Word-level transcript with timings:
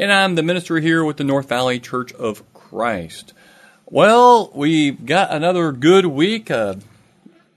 and 0.00 0.10
I'm 0.10 0.34
the 0.34 0.42
minister 0.42 0.78
here 0.78 1.04
with 1.04 1.18
the 1.18 1.24
North 1.24 1.50
Valley 1.50 1.78
Church 1.78 2.10
of 2.14 2.42
Christ. 2.54 3.34
Well, 3.84 4.50
we've 4.54 5.04
got 5.04 5.30
another 5.30 5.72
good 5.72 6.06
week. 6.06 6.50
Uh, 6.50 6.76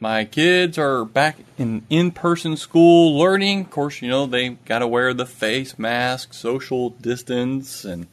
my 0.01 0.25
kids 0.25 0.77
are 0.77 1.05
back 1.05 1.37
in 1.57 1.85
in-person 1.89 2.57
school 2.57 3.17
learning. 3.17 3.61
Of 3.61 3.69
course, 3.69 4.01
you 4.01 4.09
know 4.09 4.25
they 4.25 4.49
got 4.49 4.79
to 4.79 4.87
wear 4.87 5.13
the 5.13 5.25
face 5.25 5.79
mask, 5.79 6.33
social 6.33 6.89
distance, 6.89 7.85
and 7.85 8.07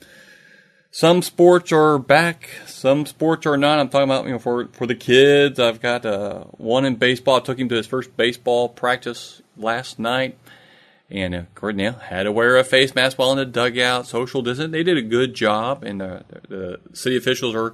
some 0.93 1.23
sports 1.23 1.73
are 1.73 1.99
back. 1.99 2.51
Some 2.66 3.07
sports 3.07 3.47
are 3.47 3.57
not. 3.57 3.80
I'm 3.80 3.88
talking 3.88 4.05
about 4.05 4.27
you 4.27 4.33
know 4.33 4.38
for 4.38 4.69
for 4.69 4.87
the 4.87 4.95
kids. 4.95 5.59
I've 5.59 5.80
got 5.80 6.07
uh, 6.07 6.45
one 6.52 6.85
in 6.85 6.95
baseball. 6.95 7.38
I 7.38 7.41
took 7.41 7.59
him 7.59 7.69
to 7.69 7.74
his 7.74 7.88
first 7.88 8.16
baseball 8.16 8.69
practice 8.69 9.43
last 9.57 9.99
night. 9.99 10.38
And 11.10 11.34
uh, 11.34 11.42
Cornell 11.55 11.95
had 11.95 12.24
to 12.24 12.32
wear 12.32 12.56
a 12.56 12.64
face 12.64 12.95
mask 12.95 13.18
while 13.18 13.32
in 13.32 13.38
the 13.38 13.45
dugout, 13.45 14.06
social 14.06 14.42
distance. 14.42 14.70
They 14.70 14.84
did 14.84 14.96
a 14.96 15.02
good 15.02 15.34
job, 15.34 15.82
and 15.82 16.01
uh, 16.01 16.20
the 16.48 16.80
city 16.92 17.16
officials 17.16 17.55
are 17.55 17.73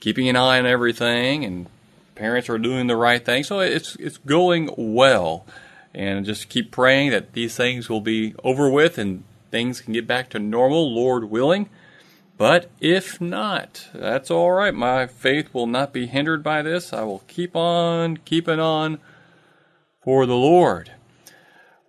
keeping 0.00 0.28
an 0.28 0.36
eye 0.36 0.58
on 0.58 0.66
everything, 0.66 1.44
and 1.44 1.66
parents 2.14 2.48
are 2.48 2.58
doing 2.58 2.86
the 2.86 2.96
right 2.96 3.22
thing. 3.22 3.44
So 3.44 3.60
it's 3.60 3.94
it's 3.96 4.16
going 4.18 4.70
well, 4.76 5.46
and 5.94 6.24
just 6.24 6.48
keep 6.48 6.70
praying 6.70 7.10
that 7.10 7.34
these 7.34 7.56
things 7.56 7.90
will 7.90 8.00
be 8.00 8.34
over 8.42 8.70
with 8.70 8.96
and 8.96 9.24
things 9.50 9.80
can 9.80 9.92
get 9.92 10.06
back 10.06 10.30
to 10.30 10.38
normal, 10.38 10.94
Lord 10.94 11.24
willing. 11.24 11.68
But 12.36 12.70
if 12.80 13.20
not, 13.20 13.88
that's 13.92 14.30
all 14.30 14.52
right. 14.52 14.72
My 14.72 15.08
faith 15.08 15.52
will 15.52 15.66
not 15.66 15.92
be 15.92 16.06
hindered 16.06 16.42
by 16.42 16.62
this. 16.62 16.92
I 16.92 17.02
will 17.02 17.24
keep 17.26 17.56
on 17.56 18.18
keeping 18.18 18.60
on 18.60 18.98
for 20.02 20.24
the 20.24 20.36
Lord. 20.36 20.92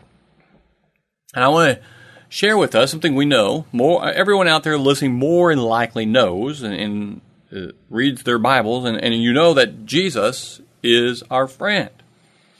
And 1.34 1.44
I 1.44 1.48
want 1.48 1.78
to 1.78 1.84
share 2.28 2.56
with 2.56 2.74
us 2.74 2.90
something 2.90 3.14
we 3.14 3.24
know. 3.24 3.66
More, 3.72 4.08
everyone 4.08 4.48
out 4.48 4.62
there 4.62 4.78
listening 4.78 5.14
more 5.14 5.54
than 5.54 5.64
likely 5.64 6.06
knows 6.06 6.62
and, 6.62 6.74
and 6.74 7.20
uh, 7.54 7.72
reads 7.90 8.22
their 8.22 8.38
Bibles, 8.38 8.84
and, 8.84 8.96
and 8.98 9.14
you 9.14 9.32
know 9.32 9.54
that 9.54 9.86
Jesus 9.86 10.60
is 10.82 11.22
our 11.30 11.48
friend. 11.48 11.90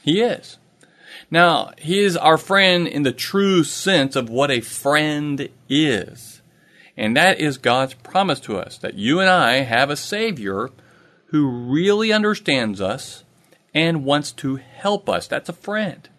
He 0.01 0.21
is. 0.21 0.57
Now, 1.31 1.71
he 1.77 1.99
is 1.99 2.17
our 2.17 2.37
friend 2.37 2.87
in 2.87 3.03
the 3.03 3.11
true 3.11 3.63
sense 3.63 4.15
of 4.15 4.29
what 4.29 4.49
a 4.49 4.61
friend 4.61 5.49
is. 5.69 6.38
And 6.99 7.15
that 7.15 7.39
is 7.39 7.57
God's 7.57 7.93
promise 7.93 8.41
to 8.41 8.57
us 8.57 8.77
that 8.79 8.95
you 8.95 9.21
and 9.21 9.29
I 9.29 9.61
have 9.61 9.89
a 9.89 9.95
Savior 9.95 10.69
who 11.27 11.47
really 11.47 12.11
understands 12.11 12.81
us 12.81 13.23
and 13.73 14.03
wants 14.03 14.33
to 14.33 14.57
help 14.57 15.07
us. 15.07 15.25
That's 15.25 15.47
a 15.47 15.53
friend. 15.53 16.09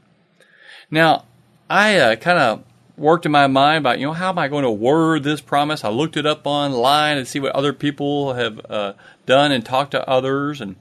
Now, 0.91 1.27
I 1.69 1.99
uh, 1.99 2.17
kind 2.17 2.39
of 2.39 2.65
worked 2.97 3.27
in 3.27 3.33
my 3.33 3.47
mind 3.47 3.83
about, 3.83 3.99
you 3.99 4.07
know, 4.07 4.15
how 4.15 4.31
am 4.31 4.39
I 4.39 4.49
going 4.49 4.65
to 4.65 4.71
word 4.71 5.23
this 5.23 5.43
promise? 5.43 5.85
I 5.85 5.91
looked 5.91 6.17
it 6.17 6.25
up 6.25 6.47
online 6.47 7.19
and 7.19 7.29
see 7.29 7.41
what 7.41 7.55
other 7.55 7.75
people 7.75 8.33
have 8.33 8.61
uh, 8.71 8.95
done 9.27 9.53
and 9.53 9.63
talked 9.63 9.91
to 9.91 10.09
others. 10.09 10.63
And 10.63 10.77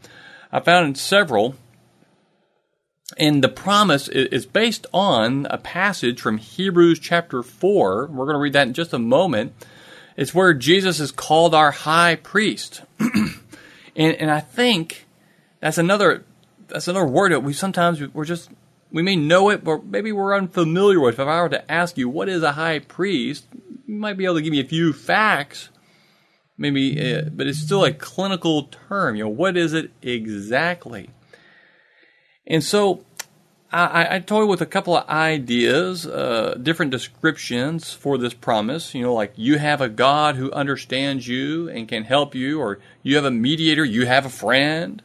I 0.49 0.61
found 0.61 0.97
several. 0.97 1.55
And 3.17 3.43
the 3.43 3.49
promise 3.49 4.07
is 4.07 4.45
based 4.45 4.87
on 4.93 5.45
a 5.49 5.57
passage 5.57 6.21
from 6.21 6.37
Hebrews 6.37 6.99
chapter 6.99 7.43
4. 7.43 8.07
We're 8.07 8.25
going 8.25 8.35
to 8.35 8.39
read 8.39 8.53
that 8.53 8.67
in 8.67 8.73
just 8.73 8.93
a 8.93 8.99
moment. 8.99 9.53
It's 10.19 10.35
where 10.35 10.53
Jesus 10.53 10.99
is 10.99 11.13
called 11.13 11.55
our 11.55 11.71
high 11.71 12.15
priest. 12.15 12.81
and, 12.99 13.33
and 13.95 14.29
I 14.29 14.41
think 14.41 15.05
that's 15.61 15.77
another 15.77 16.25
that's 16.67 16.89
another 16.89 17.07
word 17.07 17.31
that 17.31 17.39
we 17.39 17.53
sometimes 17.53 18.05
we're 18.13 18.25
just 18.25 18.49
we 18.91 19.01
may 19.01 19.15
know 19.15 19.49
it, 19.49 19.63
but 19.63 19.85
maybe 19.85 20.11
we're 20.11 20.35
unfamiliar 20.35 20.99
with. 20.99 21.19
If 21.19 21.27
I 21.27 21.41
were 21.41 21.47
to 21.47 21.71
ask 21.71 21.97
you 21.97 22.09
what 22.09 22.27
is 22.27 22.43
a 22.43 22.51
high 22.51 22.79
priest, 22.79 23.45
you 23.87 23.95
might 23.95 24.17
be 24.17 24.25
able 24.25 24.35
to 24.35 24.41
give 24.41 24.51
me 24.51 24.59
a 24.59 24.65
few 24.67 24.91
facts, 24.91 25.69
maybe, 26.57 27.15
uh, 27.15 27.29
but 27.31 27.47
it's 27.47 27.59
still 27.59 27.85
a 27.85 27.93
clinical 27.93 28.63
term. 28.89 29.15
You 29.15 29.23
know, 29.23 29.29
what 29.29 29.55
is 29.55 29.71
it 29.71 29.89
exactly? 30.01 31.11
And 32.45 32.61
so 32.61 33.05
I, 33.71 34.15
I 34.15 34.19
toyed 34.19 34.49
with 34.49 34.61
a 34.61 34.65
couple 34.65 34.97
of 34.97 35.07
ideas, 35.07 36.07
uh, 36.07 36.57
different 36.61 36.91
descriptions 36.91 37.93
for 37.93 38.17
this 38.17 38.33
promise. 38.33 38.95
You 38.95 39.03
know, 39.03 39.13
like 39.13 39.33
you 39.35 39.59
have 39.59 39.79
a 39.79 39.89
God 39.89 40.37
who 40.37 40.51
understands 40.51 41.27
you 41.27 41.69
and 41.69 41.87
can 41.87 42.03
help 42.03 42.33
you, 42.33 42.59
or 42.59 42.79
you 43.03 43.15
have 43.15 43.25
a 43.25 43.31
mediator, 43.31 43.85
you 43.85 44.07
have 44.07 44.25
a 44.25 44.29
friend. 44.29 45.03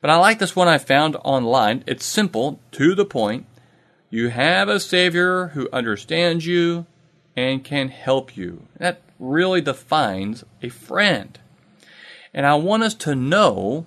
But 0.00 0.10
I 0.10 0.16
like 0.16 0.38
this 0.38 0.54
one 0.54 0.68
I 0.68 0.78
found 0.78 1.16
online. 1.24 1.82
It's 1.86 2.04
simple, 2.04 2.60
to 2.72 2.94
the 2.94 3.04
point. 3.04 3.46
You 4.08 4.28
have 4.28 4.68
a 4.68 4.78
Savior 4.78 5.48
who 5.48 5.68
understands 5.72 6.46
you 6.46 6.86
and 7.36 7.64
can 7.64 7.88
help 7.88 8.36
you. 8.36 8.68
That 8.76 9.00
really 9.18 9.60
defines 9.60 10.44
a 10.62 10.68
friend. 10.68 11.36
And 12.32 12.46
I 12.46 12.54
want 12.54 12.84
us 12.84 12.94
to 12.94 13.16
know 13.16 13.86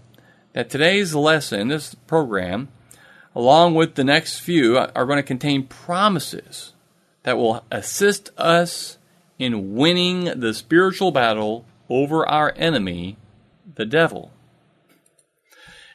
that 0.51 0.69
today's 0.69 1.15
lesson, 1.15 1.69
this 1.69 1.95
program, 1.95 2.67
along 3.37 3.75
with 3.75 3.93
the 3.93 4.03
next 4.03 4.39
few, 4.39 4.79
are 4.79 5.05
going 5.05 5.17
to 5.17 5.21
contain 5.21 5.61
promises 5.61 6.73
that 7.21 7.37
will 7.37 7.63
assist 7.69 8.31
us 8.35 8.97
in 9.37 9.75
winning 9.75 10.23
the 10.39 10.55
spiritual 10.55 11.11
battle 11.11 11.63
over 11.87 12.27
our 12.27 12.51
enemy, 12.55 13.15
the 13.75 13.85
devil. 13.85 14.31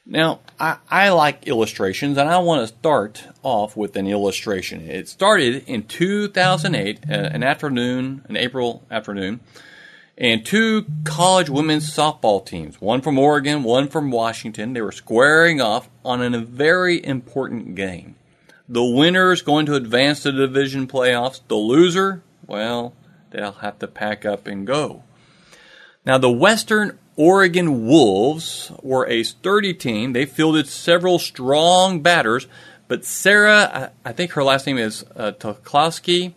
Now, 0.07 0.39
I, 0.61 0.77
I, 0.89 1.09
like 1.09 1.49
illustrations, 1.49 2.17
and 2.17 2.29
I 2.29 2.39
want 2.39 2.61
to 2.61 2.77
start 2.77 3.25
off 3.43 3.77
with 3.77 3.97
an 3.97 4.07
illustration. 4.07 4.89
It 4.89 5.09
started 5.09 5.65
in 5.67 5.83
2008, 5.83 6.99
uh, 6.99 7.13
an 7.13 7.43
afternoon, 7.43 8.25
an 8.29 8.37
April 8.37 8.85
afternoon, 8.89 9.41
and 10.19 10.45
two 10.45 10.87
college 11.05 11.49
women's 11.49 11.89
softball 11.89 12.45
teams, 12.45 12.81
one 12.81 13.01
from 13.01 13.19
Oregon, 13.19 13.63
one 13.63 13.89
from 13.89 14.11
Washington, 14.11 14.73
they 14.73 14.83
were 14.83 14.93
squaring 14.93 15.61
off 15.61 15.89
on 16.05 16.23
a 16.23 16.39
very 16.39 17.05
important 17.05 17.75
game. 17.75 18.17
The 18.69 18.85
winner 18.85 19.33
is 19.33 19.43
going 19.43 19.67
to 19.67 19.75
advance 19.75 20.23
to 20.23 20.33
the 20.33 20.47
division 20.47 20.87
playoffs. 20.87 21.41
The 21.49 21.57
loser, 21.57 22.23
well, 22.47 22.95
they'll 23.31 23.53
have 23.53 23.79
to 23.81 23.87
pack 23.87 24.25
up 24.25 24.47
and 24.47 24.67
go. 24.67 25.03
Now, 26.05 26.19
the 26.19 26.31
Western 26.31 26.99
Oregon 27.17 27.87
Wolves 27.87 28.73
were 28.83 29.07
a 29.07 29.23
sturdy 29.23 29.75
team. 29.75 30.13
They 30.13 30.27
fielded 30.27 30.67
several 30.67 31.19
strong 31.19 32.01
batters, 32.01 32.47
but 32.89 33.05
Sarah, 33.05 33.93
I 34.05 34.13
think 34.13 34.33
her 34.33 34.45
last 34.45 34.67
name 34.67 34.79
is 34.79 35.05
uh, 35.17 35.33
Toklowski, 35.33 36.33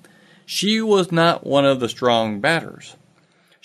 she 0.46 0.82
was 0.82 1.12
not 1.12 1.46
one 1.46 1.66
of 1.66 1.80
the 1.80 1.90
strong 1.90 2.40
batters. 2.40 2.96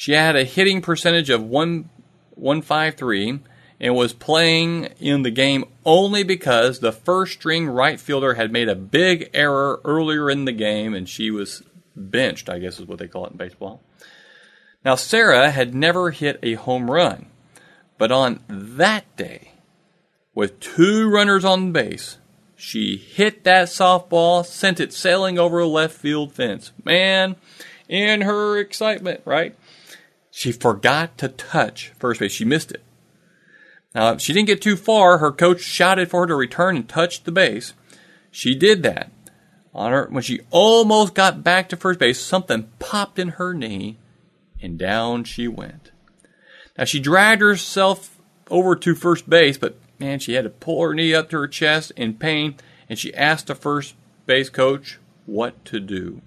She 0.00 0.12
had 0.12 0.34
a 0.34 0.44
hitting 0.44 0.80
percentage 0.80 1.28
of 1.28 1.42
1, 1.42 1.90
153 2.34 3.40
and 3.80 3.94
was 3.94 4.14
playing 4.14 4.86
in 4.98 5.24
the 5.24 5.30
game 5.30 5.66
only 5.84 6.22
because 6.22 6.78
the 6.78 6.90
first 6.90 7.34
string 7.34 7.66
right 7.66 8.00
fielder 8.00 8.32
had 8.32 8.50
made 8.50 8.70
a 8.70 8.74
big 8.74 9.28
error 9.34 9.78
earlier 9.84 10.30
in 10.30 10.46
the 10.46 10.52
game 10.52 10.94
and 10.94 11.06
she 11.06 11.30
was 11.30 11.62
benched, 11.94 12.48
I 12.48 12.60
guess 12.60 12.80
is 12.80 12.86
what 12.86 12.98
they 12.98 13.08
call 13.08 13.26
it 13.26 13.32
in 13.32 13.36
baseball. 13.36 13.82
Now, 14.86 14.94
Sarah 14.94 15.50
had 15.50 15.74
never 15.74 16.12
hit 16.12 16.38
a 16.42 16.54
home 16.54 16.90
run, 16.90 17.26
but 17.98 18.10
on 18.10 18.40
that 18.48 19.04
day, 19.18 19.52
with 20.34 20.60
two 20.60 21.10
runners 21.10 21.44
on 21.44 21.72
base, 21.72 22.16
she 22.56 22.96
hit 22.96 23.44
that 23.44 23.68
softball, 23.68 24.46
sent 24.46 24.80
it 24.80 24.94
sailing 24.94 25.38
over 25.38 25.58
a 25.58 25.66
left 25.66 25.94
field 25.94 26.32
fence. 26.32 26.72
Man, 26.86 27.36
in 27.86 28.22
her 28.22 28.56
excitement, 28.56 29.20
right? 29.26 29.54
She 30.30 30.52
forgot 30.52 31.18
to 31.18 31.28
touch 31.28 31.92
first 31.98 32.20
base. 32.20 32.32
She 32.32 32.44
missed 32.44 32.72
it. 32.72 32.82
Now, 33.94 34.16
she 34.16 34.32
didn't 34.32 34.46
get 34.46 34.62
too 34.62 34.76
far. 34.76 35.18
Her 35.18 35.32
coach 35.32 35.60
shouted 35.60 36.10
for 36.10 36.20
her 36.20 36.26
to 36.28 36.34
return 36.36 36.76
and 36.76 36.88
touch 36.88 37.24
the 37.24 37.32
base. 37.32 37.74
She 38.30 38.54
did 38.54 38.82
that. 38.84 39.10
On 39.74 39.92
her, 39.92 40.08
when 40.10 40.22
she 40.22 40.40
almost 40.50 41.14
got 41.14 41.44
back 41.44 41.68
to 41.68 41.76
first 41.76 41.98
base, 41.98 42.20
something 42.20 42.70
popped 42.78 43.18
in 43.18 43.30
her 43.30 43.54
knee, 43.54 43.98
and 44.60 44.78
down 44.78 45.24
she 45.24 45.46
went. 45.46 45.92
Now 46.76 46.84
she 46.84 47.00
dragged 47.00 47.40
herself 47.40 48.20
over 48.50 48.74
to 48.76 48.94
first 48.94 49.28
base, 49.28 49.58
but 49.58 49.76
man, 49.98 50.18
she 50.18 50.34
had 50.34 50.44
to 50.44 50.50
pull 50.50 50.82
her 50.82 50.94
knee 50.94 51.14
up 51.14 51.30
to 51.30 51.38
her 51.38 51.48
chest 51.48 51.92
in 51.96 52.14
pain, 52.14 52.56
and 52.88 52.98
she 52.98 53.14
asked 53.14 53.46
the 53.46 53.54
first 53.54 53.94
base 54.26 54.50
coach 54.50 54.98
what 55.26 55.64
to 55.66 55.78
do. 55.78 56.20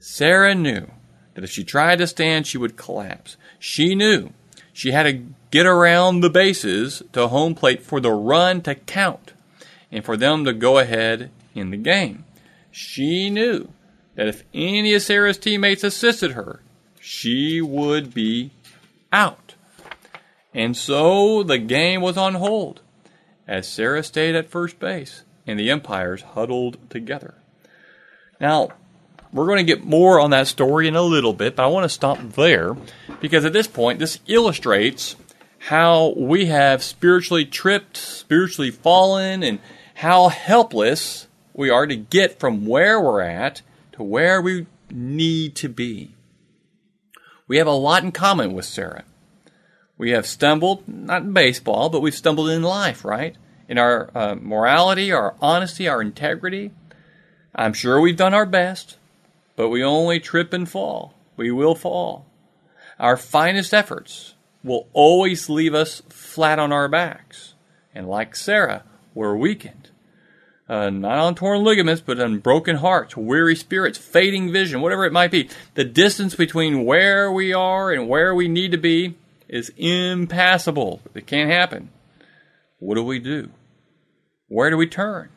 Sarah 0.00 0.54
knew 0.54 0.90
that 1.38 1.44
if 1.44 1.52
she 1.52 1.62
tried 1.62 1.98
to 1.98 2.06
stand, 2.08 2.48
she 2.48 2.58
would 2.58 2.76
collapse. 2.76 3.36
She 3.60 3.94
knew 3.94 4.30
she 4.72 4.90
had 4.90 5.04
to 5.04 5.22
get 5.52 5.66
around 5.66 6.18
the 6.18 6.28
bases 6.28 7.00
to 7.12 7.28
home 7.28 7.54
plate 7.54 7.80
for 7.80 8.00
the 8.00 8.10
run 8.10 8.60
to 8.62 8.74
count 8.74 9.34
and 9.92 10.04
for 10.04 10.16
them 10.16 10.44
to 10.44 10.52
go 10.52 10.78
ahead 10.78 11.30
in 11.54 11.70
the 11.70 11.76
game. 11.76 12.24
She 12.72 13.30
knew 13.30 13.68
that 14.16 14.26
if 14.26 14.42
any 14.52 14.92
of 14.94 15.02
Sarah's 15.02 15.38
teammates 15.38 15.84
assisted 15.84 16.32
her, 16.32 16.60
she 17.00 17.60
would 17.60 18.12
be 18.12 18.50
out. 19.12 19.54
And 20.52 20.76
so 20.76 21.44
the 21.44 21.58
game 21.58 22.00
was 22.00 22.16
on 22.16 22.34
hold 22.34 22.80
as 23.46 23.68
Sarah 23.68 24.02
stayed 24.02 24.34
at 24.34 24.50
first 24.50 24.80
base 24.80 25.22
and 25.46 25.56
the 25.56 25.70
umpires 25.70 26.22
huddled 26.22 26.90
together. 26.90 27.34
Now, 28.40 28.70
we're 29.32 29.46
going 29.46 29.64
to 29.64 29.74
get 29.74 29.84
more 29.84 30.20
on 30.20 30.30
that 30.30 30.46
story 30.46 30.88
in 30.88 30.96
a 30.96 31.02
little 31.02 31.32
bit, 31.32 31.56
but 31.56 31.64
I 31.64 31.66
want 31.66 31.84
to 31.84 31.88
stop 31.88 32.18
there 32.32 32.76
because 33.20 33.44
at 33.44 33.52
this 33.52 33.66
point, 33.66 33.98
this 33.98 34.20
illustrates 34.26 35.16
how 35.58 36.14
we 36.16 36.46
have 36.46 36.82
spiritually 36.82 37.44
tripped, 37.44 37.96
spiritually 37.96 38.70
fallen, 38.70 39.42
and 39.42 39.58
how 39.94 40.28
helpless 40.28 41.26
we 41.52 41.70
are 41.70 41.86
to 41.86 41.96
get 41.96 42.38
from 42.38 42.66
where 42.66 43.00
we're 43.00 43.20
at 43.20 43.62
to 43.92 44.02
where 44.02 44.40
we 44.40 44.66
need 44.90 45.56
to 45.56 45.68
be. 45.68 46.14
We 47.46 47.56
have 47.58 47.66
a 47.66 47.72
lot 47.72 48.04
in 48.04 48.12
common 48.12 48.52
with 48.52 48.64
Sarah. 48.64 49.04
We 49.96 50.10
have 50.10 50.26
stumbled, 50.26 50.86
not 50.86 51.22
in 51.22 51.32
baseball, 51.32 51.88
but 51.88 52.00
we've 52.00 52.14
stumbled 52.14 52.50
in 52.50 52.62
life, 52.62 53.04
right? 53.04 53.34
In 53.68 53.78
our 53.78 54.10
uh, 54.14 54.36
morality, 54.36 55.10
our 55.10 55.34
honesty, 55.42 55.88
our 55.88 56.00
integrity. 56.00 56.70
I'm 57.54 57.72
sure 57.72 58.00
we've 58.00 58.16
done 58.16 58.34
our 58.34 58.46
best, 58.46 58.96
but 59.58 59.70
we 59.70 59.82
only 59.82 60.20
trip 60.20 60.52
and 60.52 60.68
fall. 60.68 61.14
We 61.36 61.50
will 61.50 61.74
fall. 61.74 62.26
Our 62.96 63.16
finest 63.16 63.74
efforts 63.74 64.34
will 64.62 64.86
always 64.92 65.50
leave 65.50 65.74
us 65.74 66.00
flat 66.08 66.60
on 66.60 66.72
our 66.72 66.86
backs. 66.86 67.54
And 67.92 68.08
like 68.08 68.36
Sarah, 68.36 68.84
we're 69.14 69.36
weakened. 69.36 69.90
Uh, 70.68 70.90
not 70.90 71.18
on 71.18 71.34
torn 71.34 71.64
ligaments, 71.64 72.00
but 72.00 72.20
on 72.20 72.38
broken 72.38 72.76
hearts, 72.76 73.16
weary 73.16 73.56
spirits, 73.56 73.98
fading 73.98 74.52
vision, 74.52 74.80
whatever 74.80 75.04
it 75.04 75.12
might 75.12 75.32
be. 75.32 75.48
The 75.74 75.84
distance 75.84 76.36
between 76.36 76.84
where 76.84 77.32
we 77.32 77.52
are 77.52 77.90
and 77.90 78.08
where 78.08 78.36
we 78.36 78.46
need 78.46 78.70
to 78.70 78.78
be 78.78 79.16
is 79.48 79.72
impassable. 79.76 81.00
It 81.16 81.26
can't 81.26 81.50
happen. 81.50 81.90
What 82.78 82.94
do 82.94 83.02
we 83.02 83.18
do? 83.18 83.50
Where 84.46 84.70
do 84.70 84.76
we 84.76 84.86
turn? 84.86 85.30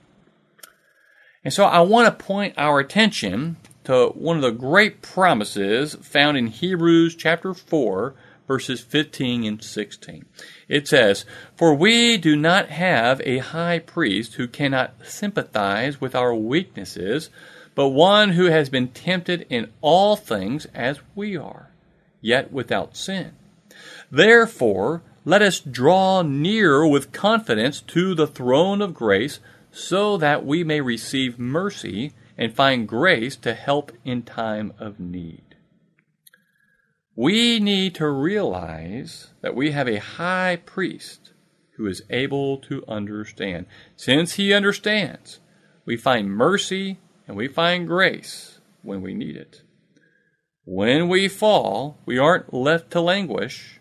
And 1.43 1.51
so 1.51 1.65
I 1.65 1.79
want 1.79 2.05
to 2.05 2.23
point 2.23 2.53
our 2.55 2.77
attention 2.79 3.57
to 3.83 4.07
one 4.09 4.37
of 4.37 4.43
the 4.43 4.51
great 4.51 5.01
promises 5.01 5.95
found 6.01 6.37
in 6.37 6.47
Hebrews 6.47 7.15
chapter 7.15 7.53
4, 7.53 8.13
verses 8.47 8.81
15 8.81 9.43
and 9.45 9.63
16. 9.63 10.25
It 10.67 10.87
says, 10.87 11.25
For 11.55 11.73
we 11.73 12.17
do 12.17 12.35
not 12.35 12.69
have 12.69 13.21
a 13.21 13.39
high 13.39 13.79
priest 13.79 14.35
who 14.35 14.47
cannot 14.47 14.93
sympathize 15.03 15.99
with 15.99 16.15
our 16.15 16.35
weaknesses, 16.35 17.29
but 17.75 17.89
one 17.89 18.31
who 18.31 18.45
has 18.45 18.69
been 18.69 18.89
tempted 18.89 19.45
in 19.49 19.71
all 19.81 20.15
things 20.15 20.67
as 20.73 20.99
we 21.15 21.37
are, 21.37 21.69
yet 22.19 22.51
without 22.51 22.97
sin. 22.97 23.31
Therefore, 24.11 25.01
let 25.23 25.41
us 25.41 25.59
draw 25.59 26.21
near 26.21 26.85
with 26.85 27.11
confidence 27.11 27.79
to 27.81 28.13
the 28.13 28.27
throne 28.27 28.81
of 28.81 28.93
grace, 28.93 29.39
so 29.71 30.17
that 30.17 30.45
we 30.45 30.63
may 30.63 30.81
receive 30.81 31.39
mercy 31.39 32.11
and 32.37 32.55
find 32.55 32.87
grace 32.87 33.35
to 33.37 33.53
help 33.53 33.91
in 34.03 34.23
time 34.23 34.73
of 34.79 34.99
need. 34.99 35.55
We 37.15 37.59
need 37.59 37.95
to 37.95 38.09
realize 38.09 39.29
that 39.41 39.55
we 39.55 39.71
have 39.71 39.87
a 39.87 39.99
high 39.99 40.59
priest 40.65 41.33
who 41.75 41.85
is 41.87 42.03
able 42.09 42.57
to 42.57 42.83
understand. 42.87 43.65
Since 43.95 44.33
he 44.33 44.53
understands, 44.53 45.39
we 45.85 45.97
find 45.97 46.31
mercy 46.31 46.99
and 47.27 47.35
we 47.35 47.47
find 47.47 47.87
grace 47.87 48.59
when 48.81 49.01
we 49.01 49.13
need 49.13 49.35
it. 49.35 49.61
When 50.63 51.09
we 51.09 51.27
fall, 51.27 51.97
we 52.05 52.17
aren't 52.17 52.53
left 52.53 52.91
to 52.91 53.01
languish. 53.01 53.79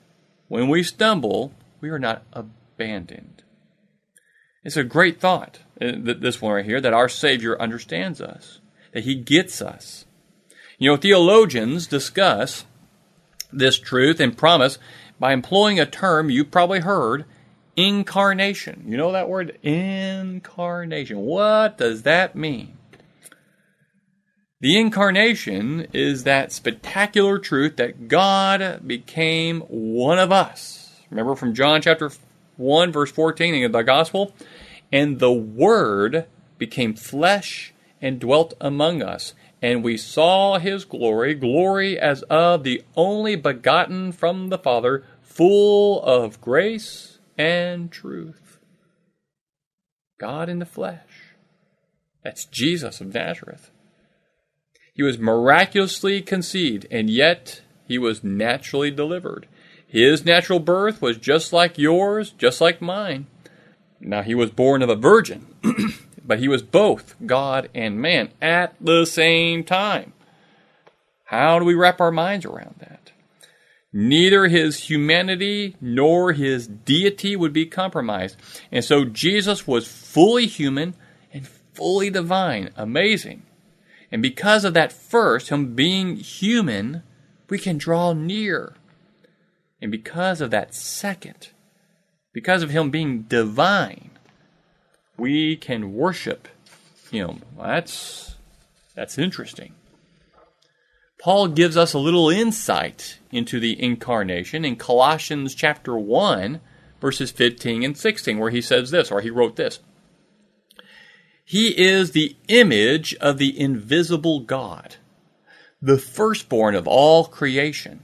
When 0.48 0.68
we 0.68 0.82
stumble, 0.82 1.52
we 1.80 1.90
are 1.90 1.98
not 1.98 2.24
abandoned. 2.32 3.42
It's 4.64 4.76
a 4.76 4.84
great 4.84 5.20
thought, 5.20 5.60
this 5.80 6.40
one 6.40 6.52
right 6.52 6.64
here, 6.64 6.80
that 6.80 6.92
our 6.92 7.08
Savior 7.08 7.60
understands 7.60 8.20
us, 8.20 8.60
that 8.92 9.04
He 9.04 9.14
gets 9.14 9.60
us. 9.62 10.04
You 10.78 10.90
know, 10.90 10.96
theologians 10.96 11.86
discuss 11.86 12.64
this 13.52 13.78
truth 13.78 14.20
and 14.20 14.36
promise 14.36 14.78
by 15.18 15.32
employing 15.32 15.80
a 15.80 15.86
term 15.86 16.30
you 16.30 16.44
probably 16.44 16.80
heard 16.80 17.24
incarnation. 17.76 18.84
You 18.86 18.96
know 18.96 19.12
that 19.12 19.28
word? 19.28 19.58
Incarnation. 19.62 21.18
What 21.18 21.78
does 21.78 22.02
that 22.02 22.34
mean? 22.34 22.76
The 24.60 24.78
incarnation 24.78 25.86
is 25.94 26.24
that 26.24 26.52
spectacular 26.52 27.38
truth 27.38 27.76
that 27.76 28.08
God 28.08 28.86
became 28.86 29.60
one 29.62 30.18
of 30.18 30.32
us. 30.32 31.00
Remember 31.10 31.34
from 31.34 31.54
John 31.54 31.80
chapter 31.80 32.10
1, 32.56 32.92
verse 32.92 33.10
14 33.10 33.54
in 33.54 33.72
the 33.72 33.82
gospel? 33.82 34.34
And 34.92 35.18
the 35.18 35.32
Word 35.32 36.26
became 36.58 36.94
flesh 36.94 37.72
and 38.02 38.18
dwelt 38.18 38.54
among 38.60 39.02
us 39.02 39.34
and 39.62 39.84
we 39.84 39.96
saw 39.96 40.58
his 40.58 40.84
glory, 40.84 41.34
glory 41.34 41.98
as 41.98 42.22
of 42.24 42.64
the 42.64 42.82
only 42.96 43.36
begotten 43.36 44.12
from 44.12 44.48
the 44.48 44.58
Father, 44.58 45.04
full 45.20 46.02
of 46.02 46.40
grace 46.40 47.18
and 47.36 47.90
truth. 47.90 48.58
God 50.18 50.48
in 50.48 50.58
the 50.58 50.66
flesh. 50.66 51.34
That's 52.24 52.44
Jesus 52.44 53.00
of 53.00 53.14
Nazareth. 53.14 53.70
He 54.94 55.02
was 55.02 55.18
miraculously 55.18 56.20
conceived, 56.20 56.86
and 56.90 57.08
yet 57.08 57.62
he 57.86 57.98
was 57.98 58.24
naturally 58.24 58.90
delivered. 58.90 59.46
His 59.86 60.24
natural 60.24 60.60
birth 60.60 61.00
was 61.02 61.16
just 61.16 61.52
like 61.52 61.78
yours, 61.78 62.30
just 62.30 62.60
like 62.60 62.82
mine. 62.82 63.26
Now, 64.00 64.22
he 64.22 64.34
was 64.34 64.50
born 64.50 64.82
of 64.82 64.88
a 64.88 64.96
virgin. 64.96 65.46
but 66.30 66.38
he 66.38 66.46
was 66.46 66.62
both 66.62 67.16
God 67.26 67.68
and 67.74 68.00
man 68.00 68.30
at 68.40 68.76
the 68.80 69.04
same 69.04 69.64
time. 69.64 70.12
How 71.24 71.58
do 71.58 71.64
we 71.64 71.74
wrap 71.74 72.00
our 72.00 72.12
minds 72.12 72.46
around 72.46 72.76
that? 72.78 73.10
Neither 73.92 74.46
his 74.46 74.88
humanity 74.88 75.74
nor 75.80 76.32
his 76.32 76.68
deity 76.68 77.34
would 77.34 77.52
be 77.52 77.66
compromised. 77.66 78.36
And 78.70 78.84
so 78.84 79.04
Jesus 79.04 79.66
was 79.66 79.88
fully 79.88 80.46
human 80.46 80.94
and 81.32 81.48
fully 81.48 82.10
divine. 82.10 82.70
Amazing. 82.76 83.42
And 84.12 84.22
because 84.22 84.64
of 84.64 84.74
that 84.74 84.92
first, 84.92 85.48
him 85.48 85.74
being 85.74 86.14
human, 86.14 87.02
we 87.48 87.58
can 87.58 87.76
draw 87.76 88.12
near. 88.12 88.74
And 89.82 89.90
because 89.90 90.40
of 90.40 90.52
that 90.52 90.74
second, 90.74 91.48
because 92.32 92.62
of 92.62 92.70
him 92.70 92.90
being 92.90 93.22
divine, 93.22 94.10
we 95.16 95.56
can 95.56 95.94
worship 95.94 96.48
him. 97.10 97.42
That's 97.58 98.36
that's 98.94 99.18
interesting. 99.18 99.74
Paul 101.18 101.48
gives 101.48 101.76
us 101.76 101.92
a 101.92 101.98
little 101.98 102.30
insight 102.30 103.18
into 103.30 103.60
the 103.60 103.80
incarnation 103.82 104.64
in 104.64 104.76
Colossians 104.76 105.54
chapter 105.54 105.96
1 105.98 106.60
verses 107.00 107.30
15 107.30 107.82
and 107.82 107.96
16 107.96 108.38
where 108.38 108.50
he 108.50 108.60
says 108.60 108.90
this 108.90 109.10
or 109.10 109.20
he 109.20 109.30
wrote 109.30 109.56
this. 109.56 109.80
He 111.44 111.68
is 111.76 112.12
the 112.12 112.36
image 112.48 113.14
of 113.16 113.38
the 113.38 113.58
invisible 113.58 114.40
God, 114.40 114.96
the 115.82 115.98
firstborn 115.98 116.74
of 116.74 116.86
all 116.86 117.24
creation. 117.24 118.02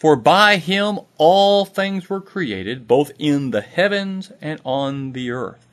For 0.00 0.16
by 0.16 0.56
him 0.56 1.00
all 1.18 1.64
things 1.64 2.08
were 2.08 2.22
created, 2.22 2.88
both 2.88 3.12
in 3.18 3.50
the 3.50 3.60
heavens 3.60 4.32
and 4.40 4.60
on 4.64 5.12
the 5.12 5.30
earth 5.30 5.66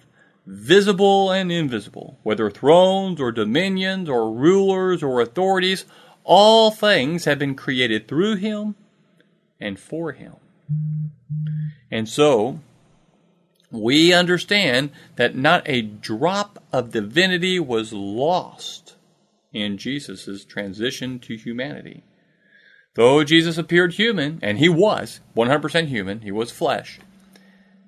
visible 0.47 1.29
and 1.29 1.51
invisible, 1.51 2.17
whether 2.23 2.49
thrones 2.49 3.19
or 3.19 3.31
dominions 3.31 4.07
or 4.07 4.31
rulers 4.31 5.03
or 5.03 5.19
authorities, 5.19 5.85
all 6.23 6.71
things 6.71 7.25
have 7.25 7.37
been 7.37 7.53
created 7.53 8.07
through 8.07 8.37
him 8.37 8.75
and 9.59 9.77
for 9.77 10.13
him. 10.13 10.35
And 11.91 12.07
so, 12.07 12.61
we 13.69 14.13
understand 14.13 14.91
that 15.17 15.35
not 15.35 15.63
a 15.65 15.81
drop 15.81 16.63
of 16.71 16.91
divinity 16.91 17.59
was 17.59 17.91
lost 17.91 18.95
in 19.51 19.77
Jesus' 19.77 20.45
transition 20.45 21.19
to 21.19 21.35
humanity. 21.35 22.03
Though 22.97 23.23
Jesus 23.23 23.59
appeared 23.59 23.93
human, 23.93 24.39
and 24.41 24.57
he 24.57 24.67
was 24.67 25.21
100% 25.35 25.85
human, 25.85 26.21
he 26.21 26.31
was 26.31 26.49
flesh, 26.49 26.99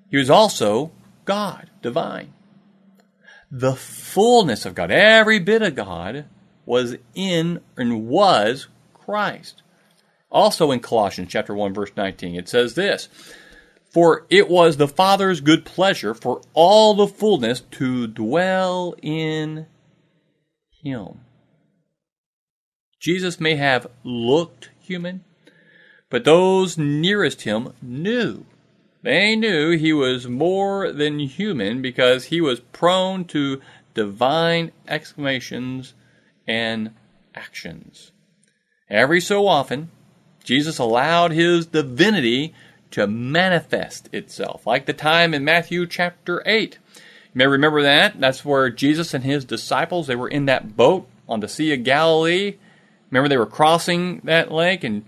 he 0.08 0.16
was 0.16 0.30
also 0.30 0.92
God, 1.24 1.68
divine. 1.82 2.32
The 3.50 3.74
fullness 3.74 4.64
of 4.64 4.76
God, 4.76 4.92
every 4.92 5.40
bit 5.40 5.62
of 5.62 5.74
God, 5.74 6.26
was 6.64 6.96
in 7.16 7.60
and 7.76 8.06
was 8.06 8.68
Christ. 8.94 9.62
Also 10.30 10.70
in 10.70 10.78
Colossians 10.78 11.32
chapter 11.32 11.56
1 11.56 11.74
verse 11.74 11.90
19 11.96 12.36
it 12.36 12.48
says 12.48 12.76
this, 12.76 13.08
for 13.92 14.26
it 14.30 14.48
was 14.48 14.76
the 14.76 14.86
Father's 14.86 15.40
good 15.40 15.64
pleasure 15.64 16.14
for 16.14 16.40
all 16.54 16.94
the 16.94 17.08
fullness 17.08 17.62
to 17.72 18.06
dwell 18.06 18.94
in 19.02 19.66
him. 20.70 21.22
Jesus 23.00 23.40
may 23.40 23.56
have 23.56 23.88
looked 24.04 24.70
human, 24.90 25.22
but 26.10 26.24
those 26.24 26.76
nearest 26.76 27.42
him 27.42 27.72
knew. 27.80 28.44
They 29.02 29.36
knew 29.36 29.70
he 29.70 29.92
was 29.92 30.26
more 30.26 30.92
than 30.92 31.20
human 31.20 31.80
because 31.80 32.24
he 32.24 32.40
was 32.40 32.58
prone 32.58 33.24
to 33.26 33.60
divine 33.94 34.72
exclamations 34.88 35.94
and 36.46 36.90
actions. 37.36 38.10
Every 38.90 39.20
so 39.20 39.46
often, 39.46 39.90
Jesus 40.42 40.78
allowed 40.78 41.30
his 41.30 41.66
divinity 41.66 42.52
to 42.90 43.06
manifest 43.06 44.08
itself, 44.12 44.66
like 44.66 44.86
the 44.86 44.92
time 44.92 45.32
in 45.32 45.44
Matthew 45.44 45.86
chapter 45.86 46.42
8. 46.44 46.78
You 46.96 47.00
may 47.34 47.46
remember 47.46 47.82
that. 47.82 48.18
That's 48.18 48.44
where 48.44 48.68
Jesus 48.68 49.14
and 49.14 49.22
his 49.22 49.44
disciples, 49.44 50.08
they 50.08 50.16
were 50.16 50.28
in 50.28 50.46
that 50.46 50.76
boat 50.76 51.06
on 51.28 51.38
the 51.38 51.48
Sea 51.48 51.72
of 51.74 51.84
Galilee. 51.84 52.56
Remember 53.10 53.28
they 53.28 53.36
were 53.36 53.46
crossing 53.46 54.20
that 54.24 54.52
lake 54.52 54.84
and 54.84 55.04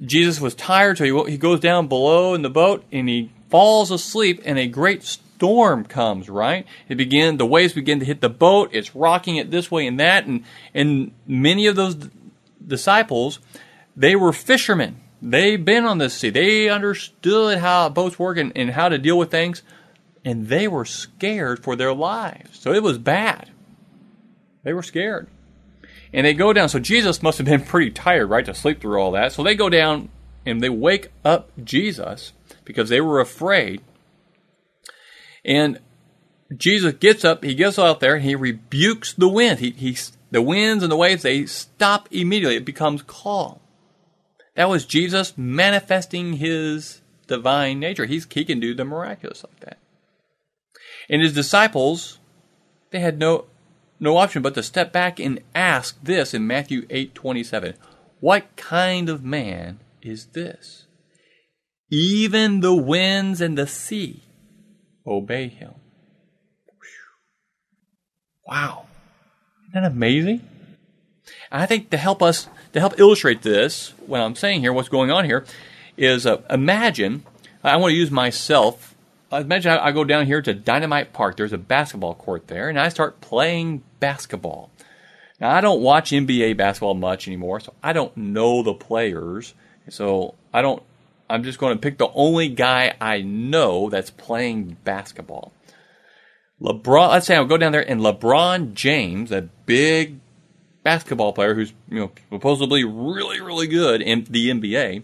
Jesus 0.00 0.40
was 0.40 0.54
tired, 0.54 0.98
so 0.98 1.04
he, 1.04 1.32
he 1.32 1.38
goes 1.38 1.60
down 1.60 1.88
below 1.88 2.34
in 2.34 2.42
the 2.42 2.50
boat 2.50 2.84
and 2.92 3.08
he 3.08 3.32
falls 3.48 3.90
asleep 3.90 4.42
and 4.44 4.58
a 4.58 4.66
great 4.66 5.02
storm 5.02 5.84
comes, 5.84 6.28
right? 6.28 6.66
It 6.88 6.96
begin, 6.96 7.36
the 7.36 7.46
waves 7.46 7.72
begin 7.72 8.00
to 8.00 8.06
hit 8.06 8.20
the 8.20 8.28
boat. 8.28 8.70
It's 8.72 8.94
rocking 8.94 9.36
it 9.36 9.50
this 9.50 9.70
way 9.70 9.86
and 9.86 10.00
that. 10.00 10.26
And, 10.26 10.44
and 10.74 11.12
many 11.26 11.66
of 11.66 11.76
those 11.76 11.94
d- 11.94 12.10
disciples, 12.66 13.38
they 13.96 14.16
were 14.16 14.32
fishermen. 14.32 15.00
They've 15.22 15.62
been 15.62 15.84
on 15.84 15.98
this 15.98 16.14
sea. 16.14 16.30
They 16.30 16.68
understood 16.68 17.58
how 17.58 17.88
boats 17.88 18.18
work 18.18 18.36
and, 18.36 18.52
and 18.54 18.70
how 18.70 18.88
to 18.88 18.98
deal 18.98 19.16
with 19.16 19.30
things. 19.30 19.62
And 20.24 20.48
they 20.48 20.68
were 20.68 20.84
scared 20.84 21.62
for 21.62 21.76
their 21.76 21.94
lives. 21.94 22.58
So 22.58 22.72
it 22.72 22.82
was 22.82 22.98
bad. 22.98 23.50
They 24.62 24.72
were 24.72 24.82
scared. 24.82 25.28
And 26.12 26.26
they 26.26 26.34
go 26.34 26.52
down. 26.52 26.68
So 26.68 26.78
Jesus 26.78 27.22
must 27.22 27.38
have 27.38 27.46
been 27.46 27.62
pretty 27.62 27.90
tired, 27.90 28.26
right, 28.26 28.44
to 28.44 28.54
sleep 28.54 28.80
through 28.80 29.00
all 29.00 29.12
that. 29.12 29.32
So 29.32 29.42
they 29.42 29.54
go 29.54 29.68
down 29.68 30.08
and 30.44 30.60
they 30.60 30.68
wake 30.68 31.10
up 31.24 31.50
Jesus 31.62 32.32
because 32.64 32.88
they 32.88 33.00
were 33.00 33.20
afraid. 33.20 33.82
And 35.44 35.80
Jesus 36.56 36.94
gets 36.94 37.24
up, 37.24 37.42
he 37.42 37.54
gets 37.54 37.78
out 37.78 38.00
there, 38.00 38.14
and 38.14 38.24
he 38.24 38.34
rebukes 38.34 39.12
the 39.12 39.28
wind. 39.28 39.58
He, 39.58 39.70
he, 39.70 39.96
the 40.30 40.42
winds 40.42 40.82
and 40.82 40.92
the 40.92 40.96
waves, 40.96 41.22
they 41.22 41.46
stop 41.46 42.08
immediately. 42.12 42.56
It 42.56 42.64
becomes 42.64 43.02
calm. 43.02 43.58
That 44.54 44.68
was 44.68 44.86
Jesus 44.86 45.36
manifesting 45.36 46.34
his 46.34 47.02
divine 47.26 47.80
nature. 47.80 48.06
He's, 48.06 48.26
he 48.30 48.44
can 48.44 48.60
do 48.60 48.74
the 48.74 48.84
miraculous 48.84 49.44
like 49.44 49.60
that. 49.60 49.78
And 51.08 51.22
his 51.22 51.34
disciples, 51.34 52.18
they 52.90 53.00
had 53.00 53.18
no, 53.18 53.46
no 53.98 54.16
option 54.16 54.42
but 54.42 54.54
to 54.54 54.62
step 54.62 54.92
back 54.92 55.18
and 55.18 55.40
ask 55.54 55.98
this 56.02 56.34
in 56.34 56.46
Matthew 56.46 56.86
8 56.90 57.14
27. 57.14 57.74
What 58.20 58.56
kind 58.56 59.08
of 59.08 59.24
man 59.24 59.80
is 60.02 60.26
this? 60.26 60.86
Even 61.90 62.60
the 62.60 62.74
winds 62.74 63.40
and 63.40 63.56
the 63.56 63.66
sea 63.66 64.22
obey 65.06 65.48
him. 65.48 65.74
Wow. 68.46 68.86
Isn't 69.70 69.82
that 69.82 69.92
amazing? 69.92 70.48
I 71.50 71.66
think 71.66 71.90
to 71.90 71.96
help 71.96 72.22
us, 72.22 72.48
to 72.72 72.80
help 72.80 72.98
illustrate 72.98 73.42
this, 73.42 73.92
what 74.06 74.20
I'm 74.20 74.36
saying 74.36 74.60
here, 74.60 74.72
what's 74.72 74.88
going 74.88 75.10
on 75.10 75.24
here, 75.24 75.44
is 75.96 76.26
uh, 76.26 76.42
imagine, 76.50 77.24
I 77.64 77.76
want 77.76 77.92
to 77.92 77.96
use 77.96 78.10
myself. 78.10 78.94
Imagine 79.32 79.72
I, 79.72 79.86
I 79.86 79.92
go 79.92 80.04
down 80.04 80.26
here 80.26 80.40
to 80.40 80.54
Dynamite 80.54 81.12
Park. 81.12 81.36
There's 81.36 81.52
a 81.52 81.58
basketball 81.58 82.14
court 82.14 82.46
there, 82.46 82.68
and 82.68 82.78
I 82.78 82.88
start 82.88 83.20
playing 83.20 83.82
basketball. 83.98 84.70
Now, 85.40 85.50
I 85.50 85.60
don't 85.60 85.82
watch 85.82 86.10
NBA 86.10 86.56
basketball 86.56 86.94
much 86.94 87.26
anymore, 87.26 87.60
so 87.60 87.74
I 87.82 87.92
don't 87.92 88.16
know 88.16 88.62
the 88.62 88.72
players. 88.72 89.54
So 89.88 90.34
I 90.52 90.62
don't, 90.62 90.82
I'm 91.28 91.42
just 91.42 91.58
going 91.58 91.76
to 91.76 91.80
pick 91.80 91.98
the 91.98 92.10
only 92.14 92.48
guy 92.48 92.94
I 93.00 93.20
know 93.20 93.90
that's 93.90 94.10
playing 94.10 94.76
basketball. 94.84 95.52
LeBron, 96.60 97.10
let's 97.10 97.26
say 97.26 97.36
I'll 97.36 97.44
go 97.44 97.58
down 97.58 97.72
there 97.72 97.88
and 97.88 98.00
LeBron 98.00 98.72
James, 98.72 99.30
a 99.30 99.42
big 99.42 100.20
basketball 100.82 101.32
player 101.32 101.54
who's 101.54 101.72
you 101.90 101.98
know 101.98 102.12
supposedly 102.30 102.84
really 102.84 103.40
really 103.40 103.66
good 103.66 104.00
in 104.00 104.24
the 104.30 104.50
NBA, 104.50 105.02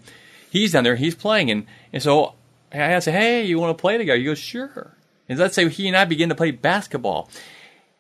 he's 0.49 0.73
down 0.73 0.85
there, 0.85 0.97
he's 0.97 1.15
playing, 1.15 1.51
and 1.51 1.67
and 1.93 2.03
so 2.03 2.35
I 2.73 2.99
say, 3.01 3.13
hey, 3.13 3.45
you 3.45 3.59
want 3.59 3.77
to 3.77 3.81
play 3.81 3.99
together? 3.99 4.19
He 4.19 4.25
goes, 4.25 4.39
sure. 4.39 4.97
And 5.29 5.39
let's 5.39 5.55
say 5.55 5.69
he 5.69 5.89
and 5.89 5.97
I 5.97 6.05
begin 6.05 6.29
to 6.31 6.35
play 6.35 6.51
basketball. 6.51 7.31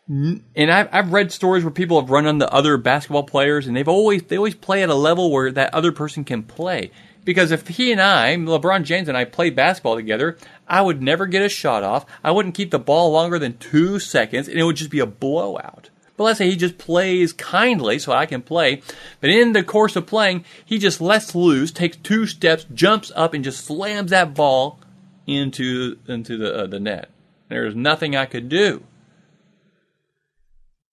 And 0.09 0.43
I've, 0.57 0.89
I've 0.93 1.13
read 1.13 1.33
stories 1.33 1.65
where 1.65 1.71
people 1.71 2.01
have 2.01 2.11
run 2.11 2.27
into 2.27 2.53
other 2.53 2.77
basketball 2.77 3.23
players, 3.23 3.67
and 3.67 3.77
they've 3.77 3.89
always 3.89 4.23
they 4.25 4.37
always 4.37 4.55
play 4.55 4.83
at 4.83 4.91
a 4.91 4.95
level 4.95 5.31
where 5.31 5.51
that 5.53 5.73
other 5.73 5.93
person 5.93 6.25
can 6.25 6.43
play. 6.43 6.91
Because 7.25 7.53
if 7.53 7.69
he 7.69 7.93
and 7.93 8.01
I, 8.01 8.35
LeBron 8.37 8.83
James 8.83 9.09
and 9.09 9.17
I, 9.17 9.25
played 9.25 9.55
basketball 9.55 9.95
together, 9.95 10.37
I 10.67 10.83
would 10.83 11.01
never 11.01 11.27
get 11.27 11.45
a 11.45 11.49
shot 11.49 11.85
off. 11.85 12.05
I 12.25 12.33
wouldn't 12.33 12.57
keep 12.57 12.73
the 12.73 12.81
ball 12.81 13.13
longer 13.13 13.39
than 13.39 13.59
two 13.59 14.01
seconds, 14.01 14.49
and 14.49 14.59
it 14.59 14.65
would 14.65 14.77
just 14.77 14.91
be 14.91 14.99
a 14.99 15.07
blowout. 15.07 15.91
But 16.23 16.27
let's 16.27 16.39
say 16.39 16.51
he 16.51 16.57
just 16.57 16.79
plays 16.79 17.33
kindly 17.33 17.99
so 17.99 18.13
I 18.13 18.27
can 18.27 18.43
play. 18.43 18.81
But 19.21 19.31
in 19.31 19.55
the 19.55 19.65
course 19.65 19.97
of 19.97 20.07
playing, 20.07 20.45
he 20.65 20.79
just 20.79 21.01
lets 21.01 21.35
loose, 21.35 21.73
takes 21.73 21.97
two 21.97 22.29
steps, 22.29 22.65
jumps 22.73 23.11
up, 23.17 23.35
and 23.35 23.43
just 23.43 23.65
slams 23.65 24.13
that 24.13 24.33
ball 24.33 24.79
into 25.27 25.99
into 26.07 26.37
the 26.37 26.55
uh, 26.55 26.67
the 26.69 26.79
net. 26.79 27.11
There's 27.49 27.75
nothing 27.75 28.15
I 28.15 28.27
could 28.27 28.49
do. 28.49 28.85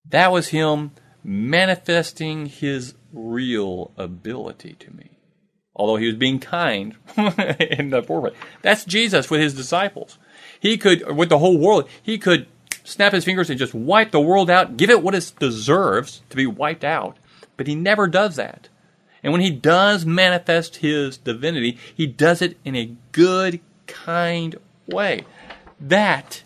That 0.10 0.32
was 0.32 0.48
him 0.48 0.94
manifesting 1.24 2.48
his 2.48 2.96
real 3.14 3.92
ability 3.98 4.78
to 4.80 4.96
me. 4.96 5.20
Although 5.76 5.98
he 5.98 6.08
was 6.08 6.16
being 6.16 6.40
kind 6.40 6.96
in 7.60 7.92
the 7.92 8.02
forefront. 8.02 8.36
That's 8.64 8.84
Jesus 8.84 9.30
with 9.30 9.42
his 9.42 9.54
disciples. 9.54 10.18
He 10.60 10.80
could, 10.80 11.16
with 11.16 11.30
the 11.30 11.38
whole 11.38 11.60
world, 11.60 11.88
he 12.02 12.18
could 12.18 12.48
snap 12.84 13.14
his 13.14 13.26
fingers 13.26 13.50
and 13.50 13.60
just 13.60 13.74
wipe 13.74 14.12
the 14.12 14.22
world 14.22 14.50
out, 14.50 14.78
give 14.78 14.90
it 14.90 15.04
what 15.04 15.16
it 15.16 15.32
deserves 15.40 16.22
to 16.30 16.36
be 16.36 16.48
wiped 16.48 16.84
out. 16.84 17.18
But 17.58 17.68
he 17.68 17.76
never 17.76 18.08
does 18.08 18.36
that. 18.38 18.70
And 19.24 19.34
when 19.34 19.42
he 19.42 19.52
does 19.52 20.06
manifest 20.06 20.78
his 20.78 21.18
divinity, 21.18 21.78
he 21.96 22.08
does 22.08 22.42
it 22.42 22.58
in 22.64 22.76
a 22.76 22.94
good, 23.12 23.60
kind 23.86 24.56
way. 24.88 25.26
That 25.80 26.42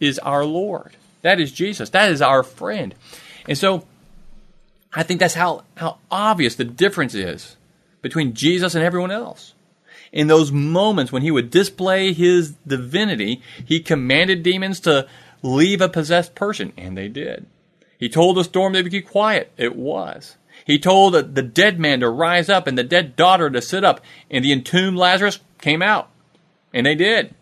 is 0.00 0.18
our 0.18 0.44
Lord. 0.44 0.96
That 1.22 1.40
is 1.40 1.52
Jesus. 1.52 1.90
That 1.90 2.10
is 2.10 2.22
our 2.22 2.42
friend. 2.42 2.94
And 3.46 3.56
so 3.56 3.86
I 4.92 5.02
think 5.02 5.20
that's 5.20 5.34
how, 5.34 5.64
how 5.76 5.98
obvious 6.10 6.54
the 6.54 6.64
difference 6.64 7.14
is 7.14 7.56
between 8.02 8.34
Jesus 8.34 8.74
and 8.74 8.84
everyone 8.84 9.10
else. 9.10 9.54
In 10.10 10.26
those 10.26 10.50
moments 10.50 11.12
when 11.12 11.22
he 11.22 11.30
would 11.30 11.50
display 11.50 12.12
his 12.12 12.52
divinity, 12.66 13.42
he 13.64 13.80
commanded 13.80 14.42
demons 14.42 14.80
to 14.80 15.06
leave 15.42 15.80
a 15.80 15.88
possessed 15.88 16.34
person, 16.34 16.72
and 16.76 16.96
they 16.96 17.08
did. 17.08 17.46
He 17.98 18.08
told 18.08 18.36
the 18.36 18.44
storm 18.44 18.74
to 18.74 18.82
be 18.84 19.02
quiet. 19.02 19.52
It 19.56 19.76
was. 19.76 20.36
He 20.64 20.78
told 20.78 21.14
the 21.14 21.42
dead 21.42 21.78
man 21.78 22.00
to 22.00 22.08
rise 22.08 22.48
up 22.48 22.66
and 22.66 22.76
the 22.76 22.84
dead 22.84 23.16
daughter 23.16 23.50
to 23.50 23.62
sit 23.62 23.84
up, 23.84 24.00
and 24.30 24.44
the 24.44 24.52
entombed 24.52 24.96
Lazarus 24.96 25.40
came 25.60 25.82
out. 25.82 26.10
And 26.72 26.86
they 26.86 26.94
did. 26.94 27.34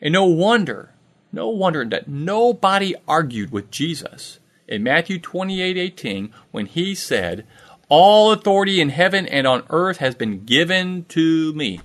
And 0.00 0.12
no 0.12 0.24
wonder, 0.24 0.94
no 1.32 1.48
wonder 1.48 1.84
that 1.84 2.08
nobody 2.08 2.94
argued 3.06 3.52
with 3.52 3.70
Jesus 3.70 4.38
in 4.66 4.82
Matthew 4.82 5.18
28 5.18 5.76
18 5.76 6.32
when 6.50 6.66
he 6.66 6.94
said, 6.94 7.46
All 7.88 8.32
authority 8.32 8.80
in 8.80 8.90
heaven 8.90 9.26
and 9.26 9.46
on 9.46 9.64
earth 9.70 9.98
has 9.98 10.14
been 10.14 10.44
given 10.44 11.04
to 11.10 11.52
me. 11.54 11.80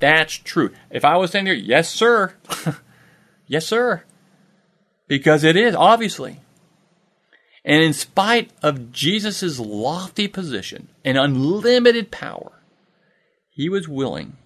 That's 0.00 0.34
true. 0.34 0.70
If 0.90 1.04
I 1.04 1.16
was 1.16 1.30
standing 1.30 1.52
there, 1.52 1.62
yes, 1.62 1.90
sir. 1.90 2.34
yes, 3.46 3.66
sir. 3.66 4.04
Because 5.08 5.42
it 5.42 5.56
is, 5.56 5.74
obviously. 5.74 6.40
And 7.64 7.82
in 7.82 7.92
spite 7.92 8.50
of 8.62 8.92
Jesus' 8.92 9.58
lofty 9.58 10.28
position 10.28 10.88
and 11.04 11.18
unlimited 11.18 12.10
power, 12.10 12.52
he 13.50 13.68
was 13.68 13.88
willing 13.88 14.36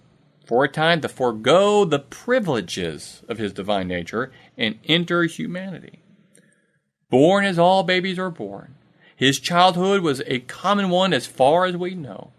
for 0.45 0.63
a 0.63 0.69
time 0.69 1.01
to 1.01 1.07
forego 1.07 1.85
the 1.85 1.99
privileges 1.99 3.21
of 3.29 3.37
his 3.37 3.53
divine 3.53 3.87
nature 3.87 4.31
and 4.57 4.79
enter 4.85 5.23
humanity. 5.23 5.99
Born 7.09 7.45
as 7.45 7.59
all 7.59 7.83
babies 7.83 8.17
are 8.17 8.31
born, 8.31 8.75
his 9.15 9.39
childhood 9.39 10.01
was 10.01 10.21
a 10.25 10.39
common 10.39 10.89
one 10.89 11.13
as 11.13 11.27
far 11.27 11.65
as 11.65 11.77
we 11.77 11.93
know. 11.93 12.31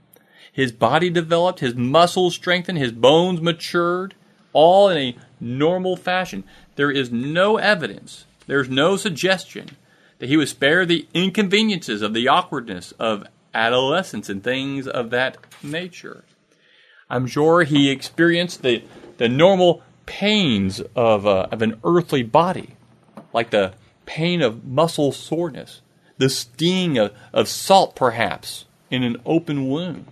His 0.52 0.72
body 0.72 1.10
developed, 1.10 1.60
his 1.60 1.74
muscles 1.74 2.34
strengthened, 2.34 2.78
his 2.78 2.92
bones 2.92 3.40
matured, 3.40 4.14
all 4.52 4.88
in 4.88 4.98
a 4.98 5.16
normal 5.40 5.96
fashion. 5.96 6.44
There 6.76 6.90
is 6.90 7.12
no 7.12 7.56
evidence, 7.56 8.24
there's 8.46 8.68
no 8.68 8.96
suggestion 8.96 9.76
that 10.18 10.28
he 10.28 10.36
was 10.36 10.50
spared 10.50 10.88
the 10.88 11.06
inconveniences 11.14 12.02
of 12.02 12.14
the 12.14 12.28
awkwardness 12.28 12.92
of 12.98 13.26
adolescence 13.52 14.28
and 14.28 14.42
things 14.42 14.88
of 14.88 15.10
that 15.10 15.36
nature. 15.62 16.24
I'm 17.08 17.26
sure 17.26 17.62
he 17.62 17.90
experienced 17.90 18.62
the, 18.62 18.82
the 19.18 19.28
normal 19.28 19.82
pains 20.06 20.80
of, 20.96 21.26
uh, 21.26 21.48
of 21.50 21.62
an 21.62 21.78
earthly 21.84 22.22
body, 22.22 22.76
like 23.32 23.50
the 23.50 23.74
pain 24.06 24.42
of 24.42 24.64
muscle 24.64 25.12
soreness, 25.12 25.80
the 26.18 26.28
sting 26.28 26.98
of, 26.98 27.12
of 27.32 27.48
salt, 27.48 27.94
perhaps, 27.96 28.64
in 28.90 29.02
an 29.02 29.16
open 29.24 29.68
wound. 29.68 30.06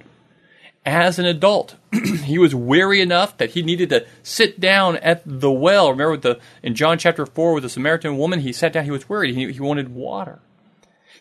As 0.85 1.21
an 1.21 1.27
adult, 1.27 1.77
he 2.25 2.39
was 2.39 2.55
weary 2.55 3.01
enough 3.01 3.37
that 3.39 3.51
he 3.51 3.63
needed 3.63 3.91
to 3.91 4.05
sit 4.23 4.59
down 4.59 4.97
at 4.97 5.23
the 5.25 5.51
well. 5.51 5.91
Remember 5.91 6.17
the, 6.17 6.41
in 6.63 6.75
John 6.75 6.99
chapter 6.99 7.25
4 7.25 7.55
with 7.55 7.63
the 7.63 7.69
Samaritan 7.69 8.19
woman, 8.19 8.41
he 8.41 8.53
sat 8.53 8.73
down, 8.73 8.85
he 8.85 8.91
was 8.91 9.09
worried, 9.09 9.35
he, 9.37 9.53
he 9.53 9.61
wanted 9.61 9.95
water. 9.95 10.41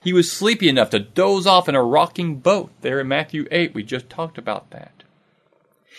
He 0.04 0.14
was 0.14 0.32
sleepy 0.32 0.68
enough 0.68 0.90
to 0.92 1.00
doze 1.00 1.46
off 1.46 1.70
in 1.70 1.76
a 1.76 1.84
rocking 1.84 2.38
boat. 2.38 2.72
There 2.82 3.00
in 3.00 3.08
Matthew 3.08 3.46
8, 3.52 3.76
we 3.76 3.84
just 3.84 4.10
talked 4.10 4.40
about 4.40 4.72
that. 4.72 5.04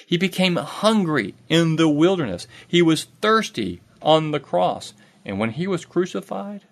He 0.06 0.16
became 0.16 0.56
hungry 0.56 1.36
in 1.48 1.76
the 1.76 1.88
wilderness. 1.88 2.48
He 2.66 2.82
was 2.82 3.04
thirsty 3.20 3.80
on 4.00 4.32
the 4.32 4.40
cross. 4.40 4.92
And 5.24 5.38
when 5.38 5.50
he 5.50 5.68
was 5.68 5.84
crucified, 5.84 6.62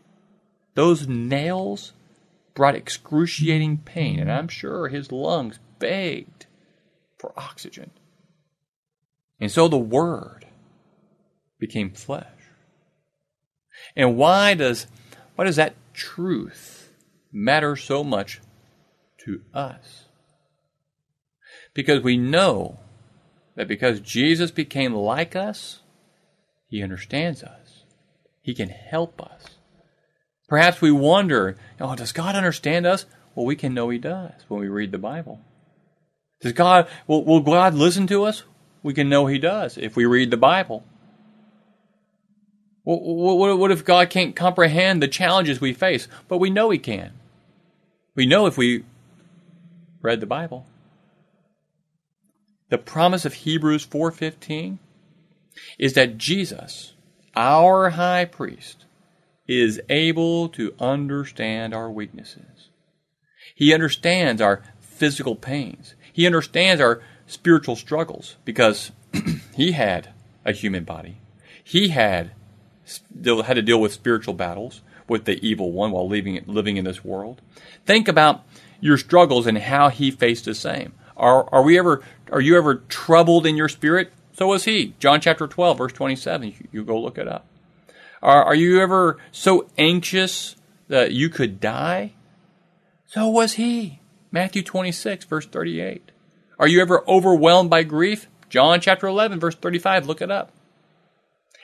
those 0.74 1.06
nails 1.06 1.92
brought 2.54 2.74
excruciating 2.74 3.78
pain, 3.78 4.18
and 4.18 4.30
I'm 4.30 4.48
sure 4.48 4.88
his 4.88 5.12
lungs 5.12 5.60
begged 5.78 6.46
for 7.20 7.32
oxygen. 7.36 7.90
And 9.38 9.50
so 9.50 9.68
the 9.68 9.76
Word 9.76 10.46
became 11.58 11.90
flesh. 11.90 12.26
And 13.94 14.16
why 14.16 14.54
does, 14.54 14.86
why 15.36 15.44
does 15.44 15.56
that 15.56 15.74
truth 15.92 16.92
matter 17.30 17.76
so 17.76 18.02
much 18.02 18.40
to 19.24 19.42
us? 19.52 20.06
Because 21.74 22.02
we 22.02 22.16
know 22.16 22.80
that 23.54 23.68
because 23.68 24.00
Jesus 24.00 24.50
became 24.50 24.94
like 24.94 25.36
us, 25.36 25.80
He 26.68 26.82
understands 26.82 27.42
us. 27.42 27.84
He 28.40 28.54
can 28.54 28.70
help 28.70 29.20
us. 29.20 29.42
Perhaps 30.48 30.80
we 30.80 30.90
wonder, 30.90 31.56
oh, 31.80 31.94
does 31.94 32.12
God 32.12 32.34
understand 32.34 32.86
us? 32.86 33.04
Well, 33.34 33.46
we 33.46 33.56
can 33.56 33.74
know 33.74 33.90
He 33.90 33.98
does 33.98 34.32
when 34.48 34.60
we 34.60 34.68
read 34.68 34.90
the 34.90 34.98
Bible. 34.98 35.40
Does 36.40 36.52
God, 36.52 36.88
will, 37.06 37.24
will 37.24 37.40
God 37.40 37.74
listen 37.74 38.06
to 38.08 38.24
us? 38.24 38.44
We 38.82 38.94
can 38.94 39.08
know 39.08 39.26
He 39.26 39.38
does 39.38 39.76
if 39.76 39.96
we 39.96 40.06
read 40.06 40.30
the 40.30 40.36
Bible. 40.36 40.84
Well, 42.84 42.98
what, 42.98 43.58
what 43.58 43.70
if 43.70 43.84
God 43.84 44.08
can't 44.10 44.34
comprehend 44.34 45.02
the 45.02 45.08
challenges 45.08 45.60
we 45.60 45.74
face? 45.74 46.08
But 46.28 46.38
we 46.38 46.50
know 46.50 46.70
He 46.70 46.78
can. 46.78 47.12
We 48.14 48.26
know 48.26 48.46
if 48.46 48.56
we 48.56 48.84
read 50.02 50.20
the 50.20 50.26
Bible. 50.26 50.66
The 52.70 52.78
promise 52.78 53.24
of 53.24 53.34
Hebrews 53.34 53.84
4:15 53.86 54.78
is 55.78 55.94
that 55.94 56.16
Jesus, 56.16 56.94
our 57.36 57.90
high 57.90 58.24
priest, 58.24 58.84
is 59.46 59.80
able 59.88 60.48
to 60.50 60.74
understand 60.78 61.74
our 61.74 61.90
weaknesses. 61.90 62.68
He 63.54 63.74
understands 63.74 64.40
our 64.40 64.62
physical 64.78 65.34
pains. 65.34 65.94
He 66.12 66.26
understands 66.26 66.80
our 66.80 67.02
spiritual 67.26 67.76
struggles 67.76 68.36
because 68.44 68.92
he 69.54 69.72
had 69.72 70.10
a 70.44 70.52
human 70.52 70.84
body. 70.84 71.18
He 71.62 71.88
had 71.88 72.32
had 73.44 73.54
to 73.54 73.62
deal 73.62 73.80
with 73.80 73.92
spiritual 73.92 74.34
battles 74.34 74.82
with 75.08 75.24
the 75.24 75.44
evil 75.46 75.72
one 75.72 75.90
while 75.90 76.08
living 76.08 76.42
living 76.46 76.76
in 76.76 76.84
this 76.84 77.04
world. 77.04 77.40
Think 77.86 78.08
about 78.08 78.42
your 78.80 78.96
struggles 78.96 79.46
and 79.46 79.58
how 79.58 79.88
he 79.88 80.10
faced 80.10 80.44
the 80.44 80.54
same. 80.54 80.92
Are 81.16 81.48
are 81.52 81.62
we 81.62 81.78
ever 81.78 82.02
are 82.32 82.40
you 82.40 82.56
ever 82.56 82.76
troubled 82.88 83.46
in 83.46 83.56
your 83.56 83.68
spirit? 83.68 84.12
So 84.32 84.48
was 84.48 84.64
he. 84.64 84.94
John 84.98 85.20
chapter 85.20 85.46
12 85.46 85.78
verse 85.78 85.92
27. 85.92 86.48
You, 86.48 86.54
you 86.72 86.84
go 86.84 87.00
look 87.00 87.18
it 87.18 87.28
up. 87.28 87.46
Are, 88.22 88.44
are 88.44 88.54
you 88.54 88.80
ever 88.80 89.18
so 89.32 89.68
anxious 89.78 90.56
that 90.88 91.12
you 91.12 91.28
could 91.28 91.60
die? 91.60 92.14
So 93.06 93.28
was 93.28 93.54
he. 93.54 94.00
Matthew 94.32 94.62
26, 94.62 95.24
verse 95.24 95.46
38. 95.46 96.12
Are 96.58 96.68
you 96.68 96.80
ever 96.80 97.08
overwhelmed 97.08 97.70
by 97.70 97.82
grief? 97.82 98.28
John 98.48 98.80
chapter 98.80 99.06
11, 99.06 99.40
verse 99.40 99.54
35. 99.54 100.06
Look 100.06 100.22
it 100.22 100.30
up. 100.30 100.52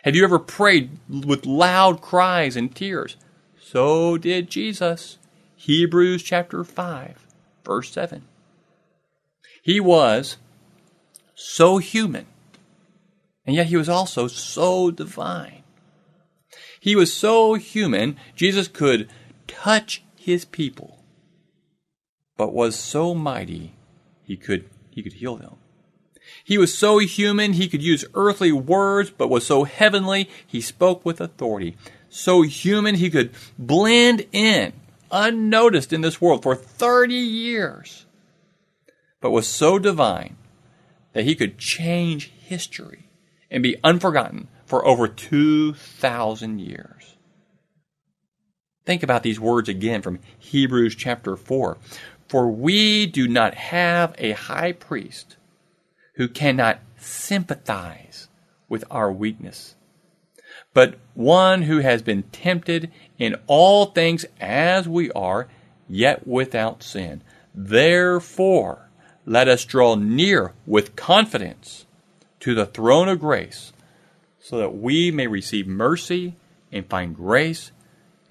Have 0.05 0.15
you 0.15 0.25
ever 0.25 0.39
prayed 0.39 0.99
with 1.09 1.47
loud 1.47 2.01
cries 2.01 2.57
and 2.57 2.75
tears? 2.75 3.17
So 3.61 4.17
did 4.17 4.51
Jesus. 4.51 5.19
Hebrews 5.57 6.23
chapter 6.23 6.63
5, 6.63 7.27
verse 7.65 7.91
7. 7.91 8.23
He 9.63 9.81
was 9.81 10.37
so 11.35 11.79
human, 11.79 12.27
and 13.45 13.57
yet 13.57 13.67
he 13.67 13.77
was 13.77 13.89
also 13.89 14.29
so 14.29 14.93
divine. 14.93 15.65
He 16.79 16.95
was 16.95 17.13
so 17.13 17.55
human, 17.55 18.17
Jesus 18.37 18.69
could 18.69 19.09
touch 19.49 20.05
his 20.15 20.45
people, 20.45 20.96
but 22.37 22.53
was 22.53 22.77
so 22.77 23.15
mighty, 23.15 23.73
he 24.23 24.37
could, 24.37 24.69
he 24.91 25.03
could 25.03 25.15
heal 25.15 25.37
them. 25.37 25.57
He 26.45 26.59
was 26.59 26.77
so 26.77 26.99
human, 26.99 27.55
he 27.55 27.69
could 27.69 27.83
use 27.83 28.05
earthly 28.15 28.53
words, 28.53 29.11
but 29.11 29.29
was 29.29 29.47
so 29.47 29.65
heavenly, 29.65 30.29
he 30.47 30.61
spoke 30.61 31.05
with 31.05 31.21
authority. 31.21 31.77
So 32.09 32.43
human, 32.43 32.97
he 32.97 33.11
could 33.11 33.31
blend 33.59 34.27
in, 34.33 34.73
unnoticed 35.11 35.93
in 35.93 36.01
this 36.01 36.21
world 36.21 36.43
for 36.43 36.55
30 36.55 37.15
years, 37.15 38.07
but 39.21 39.31
was 39.31 39.47
so 39.47 39.79
divine 39.79 40.37
that 41.13 41.25
he 41.25 41.35
could 41.35 41.59
change 41.59 42.31
history 42.31 43.09
and 43.51 43.63
be 43.63 43.77
unforgotten 43.83 44.49
for 44.67 44.85
over 44.85 45.07
2,000 45.09 46.59
years. 46.59 47.17
Think 48.85 49.03
about 49.03 49.23
these 49.23 49.41
words 49.41 49.69
again 49.69 50.03
from 50.03 50.21
Hebrews 50.39 50.95
chapter 50.95 51.37
4. 51.37 51.77
For 52.29 52.49
we 52.51 53.07
do 53.07 53.29
not 53.29 53.55
have 53.55 54.15
a 54.19 54.33
high 54.33 54.73
priest 54.73 55.37
who 56.15 56.29
cannot 56.29 56.81
sympathize 56.97 58.29
with 58.69 58.85
our 58.91 59.13
weakness, 59.13 59.77
but 60.75 60.97
one 61.15 61.63
who 61.63 61.79
has 61.79 62.03
been 62.03 62.25
tempted 62.25 62.91
in 63.19 63.37
all 63.47 63.87
things 63.87 64.25
as 64.41 64.89
we 64.89 65.11
are, 65.13 65.49
yet 65.89 66.27
without 66.27 66.83
sin. 66.83 67.23
Therefore, 67.55 68.89
let 69.25 69.49
us 69.49 69.65
draw 69.65 69.95
near 69.95 70.53
with 70.67 70.97
confidence 70.97 71.87
to 72.41 72.55
the 72.55 72.67
throne 72.67 73.09
of 73.09 73.21
grace 73.21 73.73
so 74.41 74.59
that 74.59 74.77
we 74.77 75.11
may 75.11 75.27
receive 75.27 75.67
mercy 75.67 76.35
and 76.73 76.87
find 76.87 77.15
grace 77.15 77.73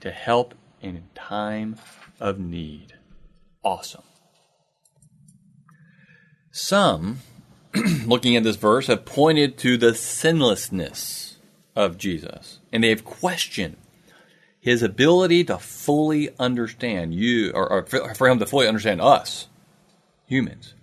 to 0.01 0.11
help 0.11 0.53
in 0.81 1.03
time 1.13 1.77
of 2.19 2.39
need. 2.39 2.94
Awesome. 3.65 4.03
Some, 6.51 7.19
looking 8.05 8.35
at 8.35 8.43
this 8.43 8.57
verse, 8.57 8.87
have 8.87 9.05
pointed 9.05 9.57
to 9.57 9.75
the 9.75 9.95
sinlessness 9.95 11.37
of 11.75 11.97
Jesus, 11.97 12.59
and 12.71 12.83
they 12.83 12.89
have 12.89 13.03
questioned 13.03 13.77
his 14.59 14.83
ability 14.83 15.43
to 15.45 15.57
fully 15.57 16.29
understand 16.39 17.15
you, 17.15 17.51
or, 17.53 17.67
or 17.69 17.85
for 17.85 18.29
him 18.29 18.37
to 18.37 18.45
fully 18.45 18.67
understand 18.67 19.01
us, 19.01 19.47
humans. 20.27 20.75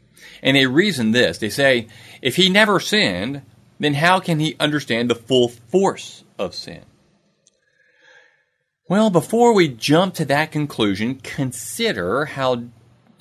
And 0.43 0.57
they 0.57 0.67
reason 0.67 1.13
this. 1.13 1.39
They 1.39 1.51
say, 1.51 1.87
if 2.21 2.35
he 2.35 2.49
never 2.49 2.81
sinned, 2.81 3.43
then 3.79 3.95
how 3.95 4.19
can 4.19 4.41
he 4.41 4.57
understand 4.59 5.09
the 5.09 5.15
full 5.15 5.49
force 5.49 6.25
of 6.37 6.55
sin? 6.55 6.83
Well, 8.93 9.09
before 9.09 9.55
we 9.55 9.69
jump 9.69 10.13
to 10.17 10.27
that 10.27 10.53
conclusion, 10.53 11.15
consider 11.15 12.27
how, 12.27 12.65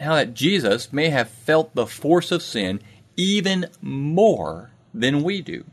how 0.02 0.16
that 0.16 0.34
Jesus 0.34 0.92
may 0.92 1.08
have 1.12 1.30
felt 1.30 1.74
the 1.74 1.88
force 1.88 2.30
of 2.30 2.44
sin 2.44 2.82
even 3.16 3.68
more 3.82 4.72
than 4.94 5.24
we 5.24 5.42
do. 5.42 5.64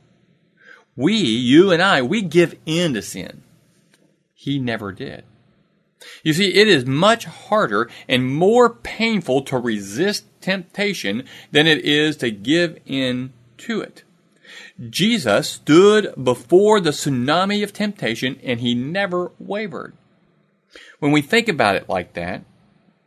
We, 0.95 1.15
you 1.15 1.73
and 1.73 1.83
I, 1.83 2.03
we 2.03 2.23
give 2.23 2.55
in 2.65 2.95
to 2.95 3.03
sin. 3.03 3.43
he 4.35 4.61
never 4.61 4.93
did. 4.93 5.25
You 6.23 6.33
see, 6.33 6.55
it 6.55 6.69
is 6.69 6.87
much 6.87 7.25
harder 7.25 7.91
and 8.09 8.33
more 8.33 8.71
painful 8.71 9.43
to 9.47 9.59
resist 9.59 10.27
temptation 10.41 11.25
than 11.51 11.67
it 11.67 11.85
is 11.85 12.17
to 12.19 12.31
give 12.31 12.79
in 12.87 13.33
to 13.57 13.81
it. 13.81 14.05
Jesus 14.89 15.49
stood 15.49 16.15
before 16.23 16.81
the 16.81 16.91
tsunami 16.91 17.65
of 17.65 17.73
temptation 17.73 18.39
and 18.43 18.61
he 18.61 18.75
never 18.75 19.33
wavered. 19.39 19.95
When 21.01 21.13
we 21.13 21.23
think 21.23 21.49
about 21.49 21.77
it 21.77 21.89
like 21.89 22.15
that, 22.15 22.45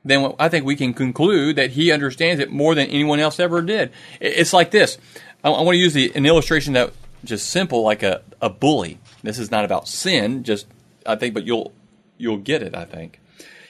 then 0.03 0.34
I 0.39 0.49
think 0.49 0.65
we 0.65 0.75
can 0.75 0.93
conclude 0.93 1.55
that 1.55 1.71
he 1.71 1.91
understands 1.91 2.41
it 2.41 2.51
more 2.51 2.75
than 2.75 2.88
anyone 2.88 3.19
else 3.19 3.39
ever 3.39 3.62
did. 3.62 3.91
It's 4.19 4.53
like 4.53 4.71
this. 4.71 4.97
I, 5.43 5.49
want 5.49 5.69
to 5.69 5.77
use 5.77 5.93
the, 5.93 6.12
an 6.15 6.25
illustration 6.25 6.73
that 6.73 6.91
just 7.23 7.49
simple, 7.49 7.84
like 7.84 8.03
a, 8.03 8.21
a 8.41 8.49
bully. 8.49 8.99
This 9.23 9.39
is 9.39 9.51
not 9.51 9.65
about 9.65 9.88
sin, 9.88 10.43
just 10.43 10.67
I 11.05 11.15
think, 11.15 11.34
but 11.34 11.45
you'll 11.45 11.73
you'll 12.17 12.38
get 12.38 12.63
it. 12.63 12.75
I 12.75 12.86
think. 12.86 13.19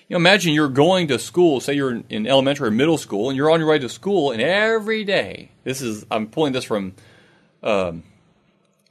You 0.07 0.15
know, 0.15 0.17
imagine 0.17 0.53
you're 0.53 0.69
going 0.69 1.07
to 1.07 1.19
school. 1.19 1.59
Say 1.59 1.73
you're 1.73 2.01
in 2.09 2.27
elementary 2.27 2.67
or 2.67 2.71
middle 2.71 2.97
school, 2.97 3.29
and 3.29 3.37
you're 3.37 3.49
on 3.49 3.59
your 3.59 3.69
way 3.69 3.79
to 3.79 3.89
school, 3.89 4.31
and 4.31 4.41
every 4.41 5.03
day, 5.03 5.51
this 5.63 5.81
is 5.81 6.05
I'm 6.11 6.27
pulling 6.27 6.53
this 6.53 6.63
from 6.63 6.93
um, 7.63 8.03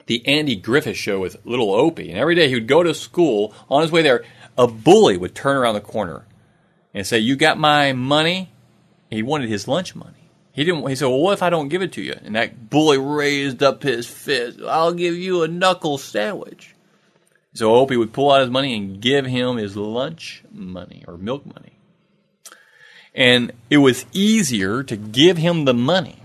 the 0.07 0.27
Andy 0.27 0.57
Griffith 0.57 0.97
show 0.97 1.21
with 1.21 1.45
Little 1.45 1.73
Opie, 1.73 2.11
and 2.11 2.19
every 2.19 2.35
day 2.35 2.49
he 2.49 2.55
would 2.55 2.67
go 2.67 2.83
to 2.83 2.95
school. 2.95 3.55
On 3.69 3.83
his 3.83 3.93
way 3.93 4.03
there, 4.03 4.25
a 4.59 4.67
bully 4.67 5.17
would 5.17 5.35
turn 5.35 5.57
around 5.57 5.75
the 5.75 5.81
corner 5.81 6.27
and 6.93 7.07
say, 7.07 7.19
"You 7.19 7.37
got 7.37 7.59
my 7.59 7.93
money." 7.93 8.51
He 9.09 9.23
wanted 9.23 9.49
his 9.49 9.67
lunch 9.67 9.95
money. 9.95 10.31
He 10.53 10.65
didn't. 10.65 10.89
He 10.89 10.95
said, 10.95 11.07
"Well, 11.07 11.21
what 11.21 11.33
if 11.33 11.43
I 11.43 11.51
don't 11.51 11.69
give 11.69 11.83
it 11.83 11.93
to 11.93 12.03
you?" 12.03 12.15
And 12.25 12.35
that 12.35 12.71
bully 12.71 12.99
raised 12.99 13.63
up 13.63 13.83
his 13.83 14.07
fist. 14.07 14.61
I'll 14.61 14.93
give 14.93 15.17
you 15.17 15.43
a 15.43 15.49
knuckle 15.49 15.99
sandwich. 15.99 16.75
So 17.55 17.75
Opie 17.75 17.97
would 17.97 18.13
pull 18.13 18.31
out 18.31 18.43
his 18.43 18.51
money 18.51 18.77
and 18.77 19.01
give 19.01 19.27
him 19.27 19.57
his 19.57 19.77
lunch 19.77 20.45
money 20.53 21.05
or 21.09 21.17
milk 21.17 21.45
money. 21.47 21.73
And 23.15 23.53
it 23.69 23.79
was 23.79 24.07
easier 24.13 24.83
to 24.85 24.97
give 24.97 25.37
him 25.37 25.65
the 25.65 25.75
money, 25.75 26.23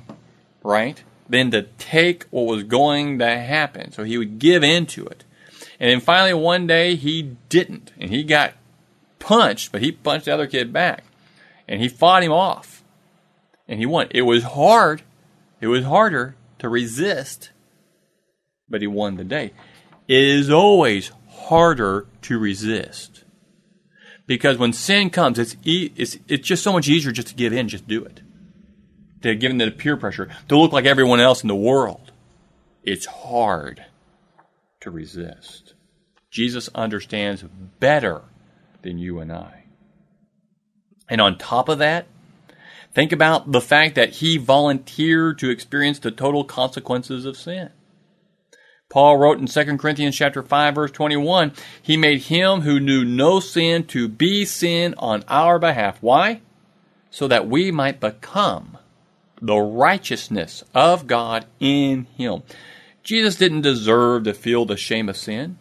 right, 0.64 1.04
than 1.28 1.52
to 1.52 1.64
take 1.64 2.26
what 2.26 2.46
was 2.46 2.64
going 2.64 3.20
to 3.20 3.38
happen. 3.38 3.92
So 3.92 4.04
he 4.04 4.18
would 4.18 4.40
give 4.40 4.64
in 4.64 4.86
to 4.88 5.06
it. 5.06 5.24
And 5.80 5.90
then 5.90 6.00
finally, 6.00 6.34
one 6.34 6.68
day, 6.68 6.96
he 6.96 7.36
didn't. 7.50 7.92
And 8.00 8.10
he 8.10 8.24
got 8.24 8.54
punched, 9.20 9.72
but 9.72 9.82
he 9.82 9.92
punched 9.92 10.26
the 10.26 10.34
other 10.34 10.48
kid 10.48 10.72
back. 10.72 11.04
And 11.68 11.82
he 11.82 11.90
fought 11.90 12.24
him 12.24 12.32
off. 12.32 12.84
And 13.68 13.80
he 13.80 13.86
won. 13.86 14.08
It 14.12 14.22
was 14.22 14.44
hard. 14.44 15.02
It 15.60 15.68
was 15.68 15.84
harder 15.84 16.36
to 16.60 16.70
resist, 16.70 17.52
but 18.70 18.82
he 18.82 18.88
won 18.88 19.16
the 19.16 19.24
day. 19.24 19.52
It 20.08 20.24
is 20.24 20.50
always 20.50 21.12
harder 21.30 22.08
to 22.24 22.38
resist. 22.38 23.24
Because 24.28 24.58
when 24.58 24.74
sin 24.74 25.10
comes, 25.10 25.40
it's, 25.40 25.56
e- 25.64 25.92
it's, 25.96 26.18
it's 26.28 26.48
just 26.48 26.64
so 26.64 26.74
much 26.74 26.88
easier 26.88 27.12
just 27.12 27.30
to 27.30 27.36
give 27.36 27.54
in, 27.54 27.68
just 27.68 27.88
do 27.88 28.04
it. 28.04 28.22
To 29.26 29.34
give 29.34 29.50
in 29.50 29.58
to 29.58 29.66
the 29.66 29.72
peer 29.72 29.98
pressure, 29.98 30.30
to 30.50 30.56
look 30.56 30.72
like 30.72 30.86
everyone 30.86 31.20
else 31.20 31.42
in 31.42 31.48
the 31.48 31.56
world. 31.56 32.12
It's 32.84 33.08
hard 33.08 33.84
to 34.82 34.92
resist. 34.92 35.74
Jesus 36.30 36.70
understands 36.76 37.44
better 37.80 38.22
than 38.84 39.00
you 39.00 39.18
and 39.18 39.32
I. 39.32 39.64
And 41.10 41.20
on 41.20 41.40
top 41.40 41.70
of 41.70 41.80
that, 41.80 42.06
think 42.94 43.12
about 43.12 43.52
the 43.52 43.62
fact 43.62 43.96
that 43.96 44.12
he 44.12 44.38
volunteered 44.38 45.40
to 45.40 45.50
experience 45.50 45.98
the 45.98 46.12
total 46.12 46.44
consequences 46.44 47.26
of 47.26 47.36
sin. 47.36 47.72
Paul 48.92 49.18
wrote 49.18 49.40
in 49.40 49.48
2 49.48 49.78
Corinthians 49.78 50.16
chapter 50.16 50.44
5 50.44 50.76
verse 50.76 50.92
21, 50.92 51.52
he 51.82 51.98
made 51.98 52.22
him 52.22 52.62
who 52.62 52.80
knew 52.80 53.04
no 53.04 53.40
sin 53.40 53.86
to 53.86 54.08
be 54.08 54.46
sin 54.46 54.94
on 55.00 55.24
our 55.28 55.58
behalf. 55.58 55.98
Why? 56.00 56.42
So 57.10 57.28
that 57.28 57.48
we 57.48 57.72
might 57.72 58.00
become 58.00 58.78
the 59.42 59.58
righteousness 59.58 60.64
of 60.74 61.08
God 61.08 61.46
in 61.60 62.06
him. 62.18 62.44
Jesus 63.04 63.36
didn't 63.36 63.62
deserve 63.62 64.24
to 64.24 64.34
feel 64.34 64.66
the 64.66 64.78
shame 64.78 65.10
of 65.10 65.18
sin, 65.18 65.58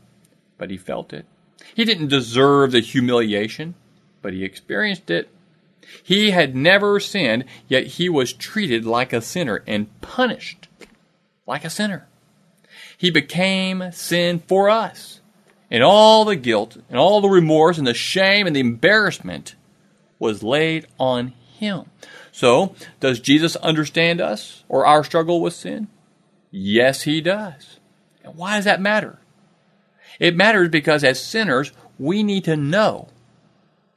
but 0.56 0.70
he 0.70 0.76
felt 0.76 1.12
it. 1.12 1.26
He 1.74 1.84
didn't 1.84 2.08
deserve 2.08 2.72
the 2.72 2.80
humiliation, 2.80 3.74
but 4.22 4.32
he 4.32 4.44
experienced 4.44 5.10
it. 5.10 5.28
He 6.02 6.30
had 6.30 6.56
never 6.56 6.98
sinned, 6.98 7.44
yet 7.68 7.86
he 7.86 8.08
was 8.08 8.32
treated 8.32 8.86
like 8.86 9.12
a 9.12 9.20
sinner 9.20 9.62
and 9.66 10.00
punished 10.00 10.68
like 11.46 11.64
a 11.64 11.70
sinner. 11.70 12.06
He 12.96 13.10
became 13.10 13.92
sin 13.92 14.42
for 14.46 14.70
us. 14.70 15.20
And 15.70 15.82
all 15.82 16.24
the 16.24 16.36
guilt 16.36 16.76
and 16.88 16.98
all 16.98 17.20
the 17.20 17.28
remorse 17.28 17.78
and 17.78 17.86
the 17.86 17.94
shame 17.94 18.46
and 18.46 18.54
the 18.54 18.60
embarrassment 18.60 19.56
was 20.18 20.42
laid 20.42 20.86
on 20.98 21.28
him. 21.58 21.84
So, 22.34 22.74
does 22.98 23.20
Jesus 23.20 23.54
understand 23.54 24.20
us 24.20 24.64
or 24.68 24.84
our 24.84 25.04
struggle 25.04 25.40
with 25.40 25.52
sin? 25.52 25.86
Yes, 26.50 27.02
he 27.02 27.20
does. 27.20 27.78
And 28.24 28.34
why 28.34 28.56
does 28.56 28.64
that 28.64 28.80
matter? 28.80 29.20
It 30.18 30.34
matters 30.34 30.68
because 30.68 31.04
as 31.04 31.22
sinners, 31.22 31.70
we 31.96 32.24
need 32.24 32.42
to 32.46 32.56
know 32.56 33.06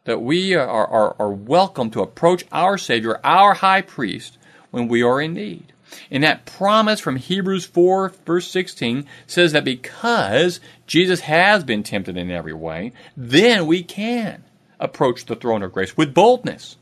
that 0.04 0.22
we 0.22 0.54
are, 0.54 0.68
are, 0.68 1.16
are 1.18 1.32
welcome 1.32 1.90
to 1.90 2.04
approach 2.04 2.46
our 2.52 2.78
Savior, 2.78 3.20
our 3.24 3.56
high 3.56 3.82
priest, 3.82 4.38
when 4.70 4.88
we 4.88 5.02
are 5.02 5.20
in 5.20 5.34
need. 5.34 5.74
And 6.12 6.24
that 6.24 6.46
promise 6.46 7.00
from 7.00 7.16
Hebrews 7.16 7.66
4, 7.66 8.14
verse 8.24 8.48
16, 8.52 9.08
says 9.26 9.54
that 9.54 9.66
because 9.66 10.60
Jesus 10.86 11.22
has 11.22 11.64
been 11.64 11.82
tempted 11.82 12.16
in 12.16 12.30
every 12.30 12.54
way, 12.54 12.94
then 13.16 13.66
we 13.66 13.82
can 13.82 14.44
approach 14.80 15.26
the 15.26 15.36
throne 15.36 15.64
of 15.64 15.74
grace 15.74 15.98
with 15.98 16.14
boldness, 16.14 16.77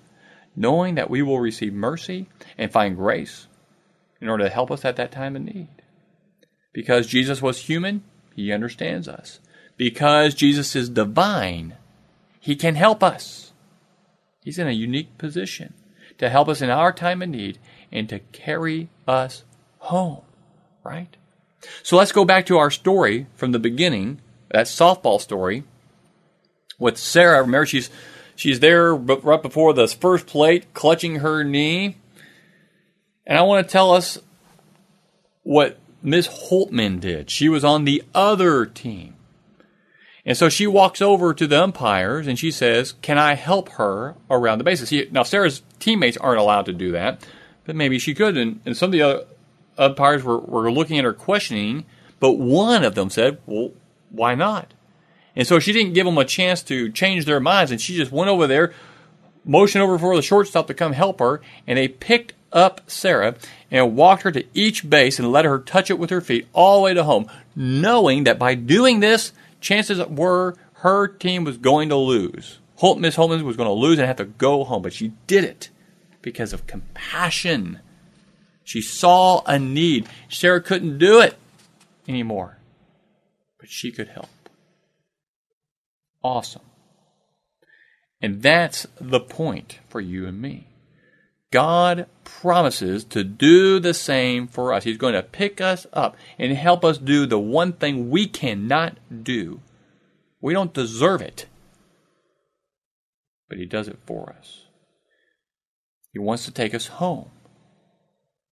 knowing 0.56 0.96
that 0.96 1.10
we 1.10 1.22
will 1.22 1.40
receive 1.40 1.74
mercy 1.74 2.28
and 2.58 2.72
find 2.72 2.96
grace 2.96 3.48
in 4.22 4.30
order 4.30 4.46
to 4.46 4.50
help 4.50 4.72
us 4.72 4.86
at 4.86 4.96
that 4.96 5.12
time 5.12 5.36
of 5.36 5.42
need. 5.42 5.70
Because 6.74 7.08
Jesus 7.08 7.42
was 7.42 7.60
human, 7.60 8.04
he 8.36 8.52
understands 8.52 9.08
us. 9.08 9.40
Because 9.78 10.34
Jesus 10.34 10.76
is 10.76 10.90
divine, 10.90 11.76
he 12.40 12.56
can 12.56 12.76
help 12.76 13.04
us. 13.04 13.54
He's 14.44 14.60
in 14.60 14.68
a 14.68 14.72
unique 14.72 15.18
position 15.18 15.74
to 16.18 16.30
help 16.30 16.48
us 16.48 16.62
in 16.62 16.70
our 16.70 16.94
time 16.94 17.22
of 17.22 17.30
need 17.30 17.60
and 17.92 18.08
to 18.10 18.20
carry 18.20 18.90
us 19.08 19.44
home, 19.80 20.22
right? 20.84 21.16
So 21.84 21.98
let's 21.98 22.12
go 22.12 22.26
back 22.26 22.46
to 22.48 22.58
our 22.58 22.72
story 22.72 23.28
from 23.36 23.52
the 23.52 23.60
beginning, 23.60 24.22
that 24.52 24.68
softball 24.68 25.20
story 25.20 25.64
with 26.78 26.98
Sarah. 26.98 27.42
Remember, 27.42 27.66
she's 27.66 27.90
she's 28.36 28.60
there 28.60 28.94
right 28.94 29.42
before 29.42 29.74
the 29.74 29.88
first 29.88 30.28
plate, 30.28 30.74
clutching 30.74 31.18
her 31.18 31.44
knee, 31.44 31.98
and 33.26 33.38
I 33.38 33.42
want 33.44 33.66
to 33.66 33.72
tell 33.72 33.92
us 33.92 34.20
what 35.44 35.78
Miss 36.02 36.28
Holtman 36.28 37.00
did. 37.00 37.30
She 37.30 37.50
was 37.50 37.64
on 37.64 37.86
the 37.86 38.04
other 38.14 38.66
team. 38.66 39.16
And 40.28 40.36
so 40.36 40.50
she 40.50 40.66
walks 40.66 41.02
over 41.02 41.36
to 41.36 41.46
the 41.46 41.64
umpires 41.64 42.26
and 42.26 42.38
she 42.38 42.50
says, 42.50 42.94
Can 43.04 43.20
I 43.20 43.36
help 43.36 43.70
her 43.74 44.16
around 44.30 44.58
the 44.58 44.64
bases? 44.64 44.92
Now, 45.12 45.22
Sarah's 45.22 45.62
teammates 45.80 46.18
aren't 46.18 46.40
allowed 46.40 46.66
to 46.66 46.74
do 46.74 46.92
that 46.94 47.24
but 47.66 47.76
maybe 47.76 48.00
she 48.00 48.14
could. 48.14 48.38
And, 48.38 48.62
and 48.66 48.78
some 48.78 48.88
of 48.88 48.92
the 48.94 49.02
other 49.02 49.26
umpires 49.78 50.24
were, 50.24 50.40
were 50.40 50.72
looking 50.72 50.98
at 50.98 51.04
her 51.04 51.14
questioning, 51.14 51.86
but 52.20 52.34
one 52.34 52.84
of 52.84 52.96
them 52.96 53.10
said, 53.10 53.40
well, 53.46 53.72
why 54.10 54.36
not? 54.36 54.74
And 55.36 55.48
so 55.48 55.60
she 55.60 55.74
didn't 55.74 55.94
give 55.94 56.06
them 56.06 56.18
a 56.18 56.26
chance 56.26 56.64
to 56.64 56.92
change 56.92 57.26
their 57.26 57.40
minds, 57.40 57.72
and 57.72 57.82
she 57.82 57.96
just 57.96 58.12
went 58.12 58.30
over 58.30 58.48
there, 58.48 58.74
motioned 59.44 59.84
over 59.84 60.00
for 60.00 60.16
the 60.16 60.22
shortstop 60.22 60.68
to 60.68 60.74
come 60.74 60.94
help 60.94 61.20
her, 61.20 61.42
and 61.68 61.78
they 61.78 61.88
picked 61.88 62.34
up 62.54 62.82
Sarah 62.88 63.36
and 63.70 63.96
walked 63.96 64.24
her 64.24 64.32
to 64.32 64.46
each 64.54 64.90
base 64.90 65.20
and 65.20 65.32
let 65.32 65.46
her 65.46 65.60
touch 65.60 65.90
it 65.90 66.00
with 66.00 66.10
her 66.10 66.22
feet 66.22 66.48
all 66.54 66.78
the 66.78 66.84
way 66.84 66.94
to 66.94 67.04
home, 67.04 67.30
knowing 67.56 68.24
that 68.24 68.40
by 68.40 68.56
doing 68.56 69.02
this, 69.02 69.34
chances 69.60 70.04
were 70.08 70.56
her 70.76 71.08
team 71.08 71.44
was 71.44 71.58
going 71.58 71.90
to 71.90 71.96
lose. 71.96 72.60
Holt, 72.76 73.00
Miss 73.00 73.16
Holtman 73.16 73.42
was 73.44 73.58
going 73.58 73.68
to 73.68 73.74
lose 73.74 74.00
and 74.00 74.08
have 74.08 74.18
to 74.18 74.26
go 74.26 74.64
home, 74.64 74.82
but 74.82 74.94
she 74.94 75.14
did 75.28 75.44
it 75.44 75.70
because 76.22 76.54
of 76.54 76.68
compassion. 76.68 77.80
She 78.64 78.82
saw 78.82 79.42
a 79.46 79.60
need. 79.60 80.08
Sarah 80.30 80.62
couldn't 80.62 80.98
do 80.98 81.22
it 81.22 81.38
anymore, 82.08 82.58
but 83.60 83.70
she 83.70 83.92
could 83.92 84.08
help. 84.10 84.30
Awesome. 86.26 86.64
And 88.20 88.42
that's 88.42 88.88
the 89.00 89.20
point 89.20 89.78
for 89.88 90.02
you 90.02 90.26
and 90.26 90.42
me. 90.42 90.70
God 91.52 92.08
promises 92.24 93.04
to 93.04 93.24
do 93.24 93.80
the 93.80 93.94
same 93.94 94.48
for 94.48 94.74
us. 94.74 94.86
He's 94.86 94.98
going 94.98 95.14
to 95.14 95.22
pick 95.22 95.62
us 95.62 95.86
up 95.94 96.18
and 96.40 96.52
help 96.58 96.84
us 96.84 96.98
do 96.98 97.28
the 97.28 97.38
one 97.38 97.74
thing 97.74 98.10
we 98.10 98.26
cannot 98.26 98.98
do. 99.24 99.60
We 100.42 100.52
don't 100.52 100.74
deserve 100.74 101.22
it, 101.22 101.46
but 103.48 103.60
He 103.60 103.68
does 103.68 103.88
it 103.88 104.00
for 104.08 104.36
us. 104.36 104.64
He 106.12 106.18
wants 106.18 106.46
to 106.46 106.52
take 106.52 106.74
us 106.74 106.88
home. 106.88 107.30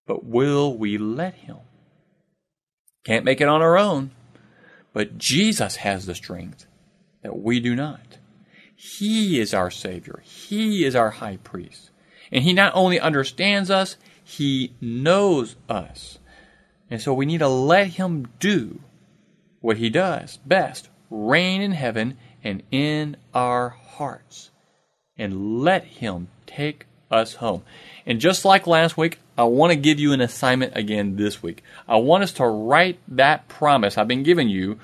But 0.05 0.23
will 0.23 0.77
we 0.77 0.99
let 0.99 1.33
Him? 1.33 1.57
Can't 3.03 3.25
make 3.25 3.41
it 3.41 3.47
on 3.47 3.63
our 3.63 3.79
own, 3.79 4.11
but 4.93 5.17
Jesus 5.17 5.77
has 5.77 6.05
the 6.05 6.13
strength 6.13 6.67
that 7.23 7.39
we 7.39 7.59
do 7.59 7.75
not. 7.75 8.19
He 8.75 9.39
is 9.39 9.53
our 9.53 9.71
Savior. 9.71 10.21
He 10.25 10.85
is 10.85 10.95
our 10.95 11.09
high 11.09 11.37
priest. 11.37 11.89
And 12.31 12.43
He 12.43 12.53
not 12.53 12.73
only 12.75 12.99
understands 12.99 13.71
us, 13.71 13.95
He 14.23 14.73
knows 14.81 15.55
us. 15.69 16.19
And 16.89 17.01
so 17.01 17.13
we 17.13 17.25
need 17.25 17.39
to 17.39 17.47
let 17.47 17.87
Him 17.87 18.27
do 18.39 18.81
what 19.61 19.77
He 19.77 19.89
does 19.89 20.37
best 20.45 20.89
reign 21.09 21.61
in 21.61 21.71
heaven 21.71 22.17
and 22.43 22.61
in 22.71 23.15
our 23.33 23.69
hearts. 23.69 24.51
And 25.17 25.61
let 25.61 25.85
Him 25.85 26.27
take 26.45 26.85
us 27.09 27.35
home. 27.35 27.63
And 28.05 28.19
just 28.19 28.43
like 28.43 28.67
last 28.67 28.97
week, 28.97 29.19
I 29.37 29.43
want 29.45 29.71
to 29.71 29.75
give 29.75 29.99
you 29.99 30.13
an 30.13 30.21
assignment 30.21 30.73
again 30.75 31.15
this 31.15 31.41
week. 31.41 31.63
I 31.87 31.97
want 31.97 32.23
us 32.23 32.33
to 32.33 32.45
write 32.45 32.99
that 33.07 33.47
promise 33.47 33.97
I've 33.97 34.07
been 34.07 34.23
giving 34.23 34.47
you 34.47 34.79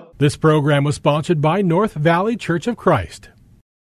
out. 0.00 0.18
This 0.18 0.36
program 0.36 0.84
was 0.84 0.94
sponsored 0.94 1.40
by 1.40 1.60
North 1.60 1.94
Valley 1.94 2.36
Church 2.36 2.66
of 2.66 2.76
Christ. 2.76 3.28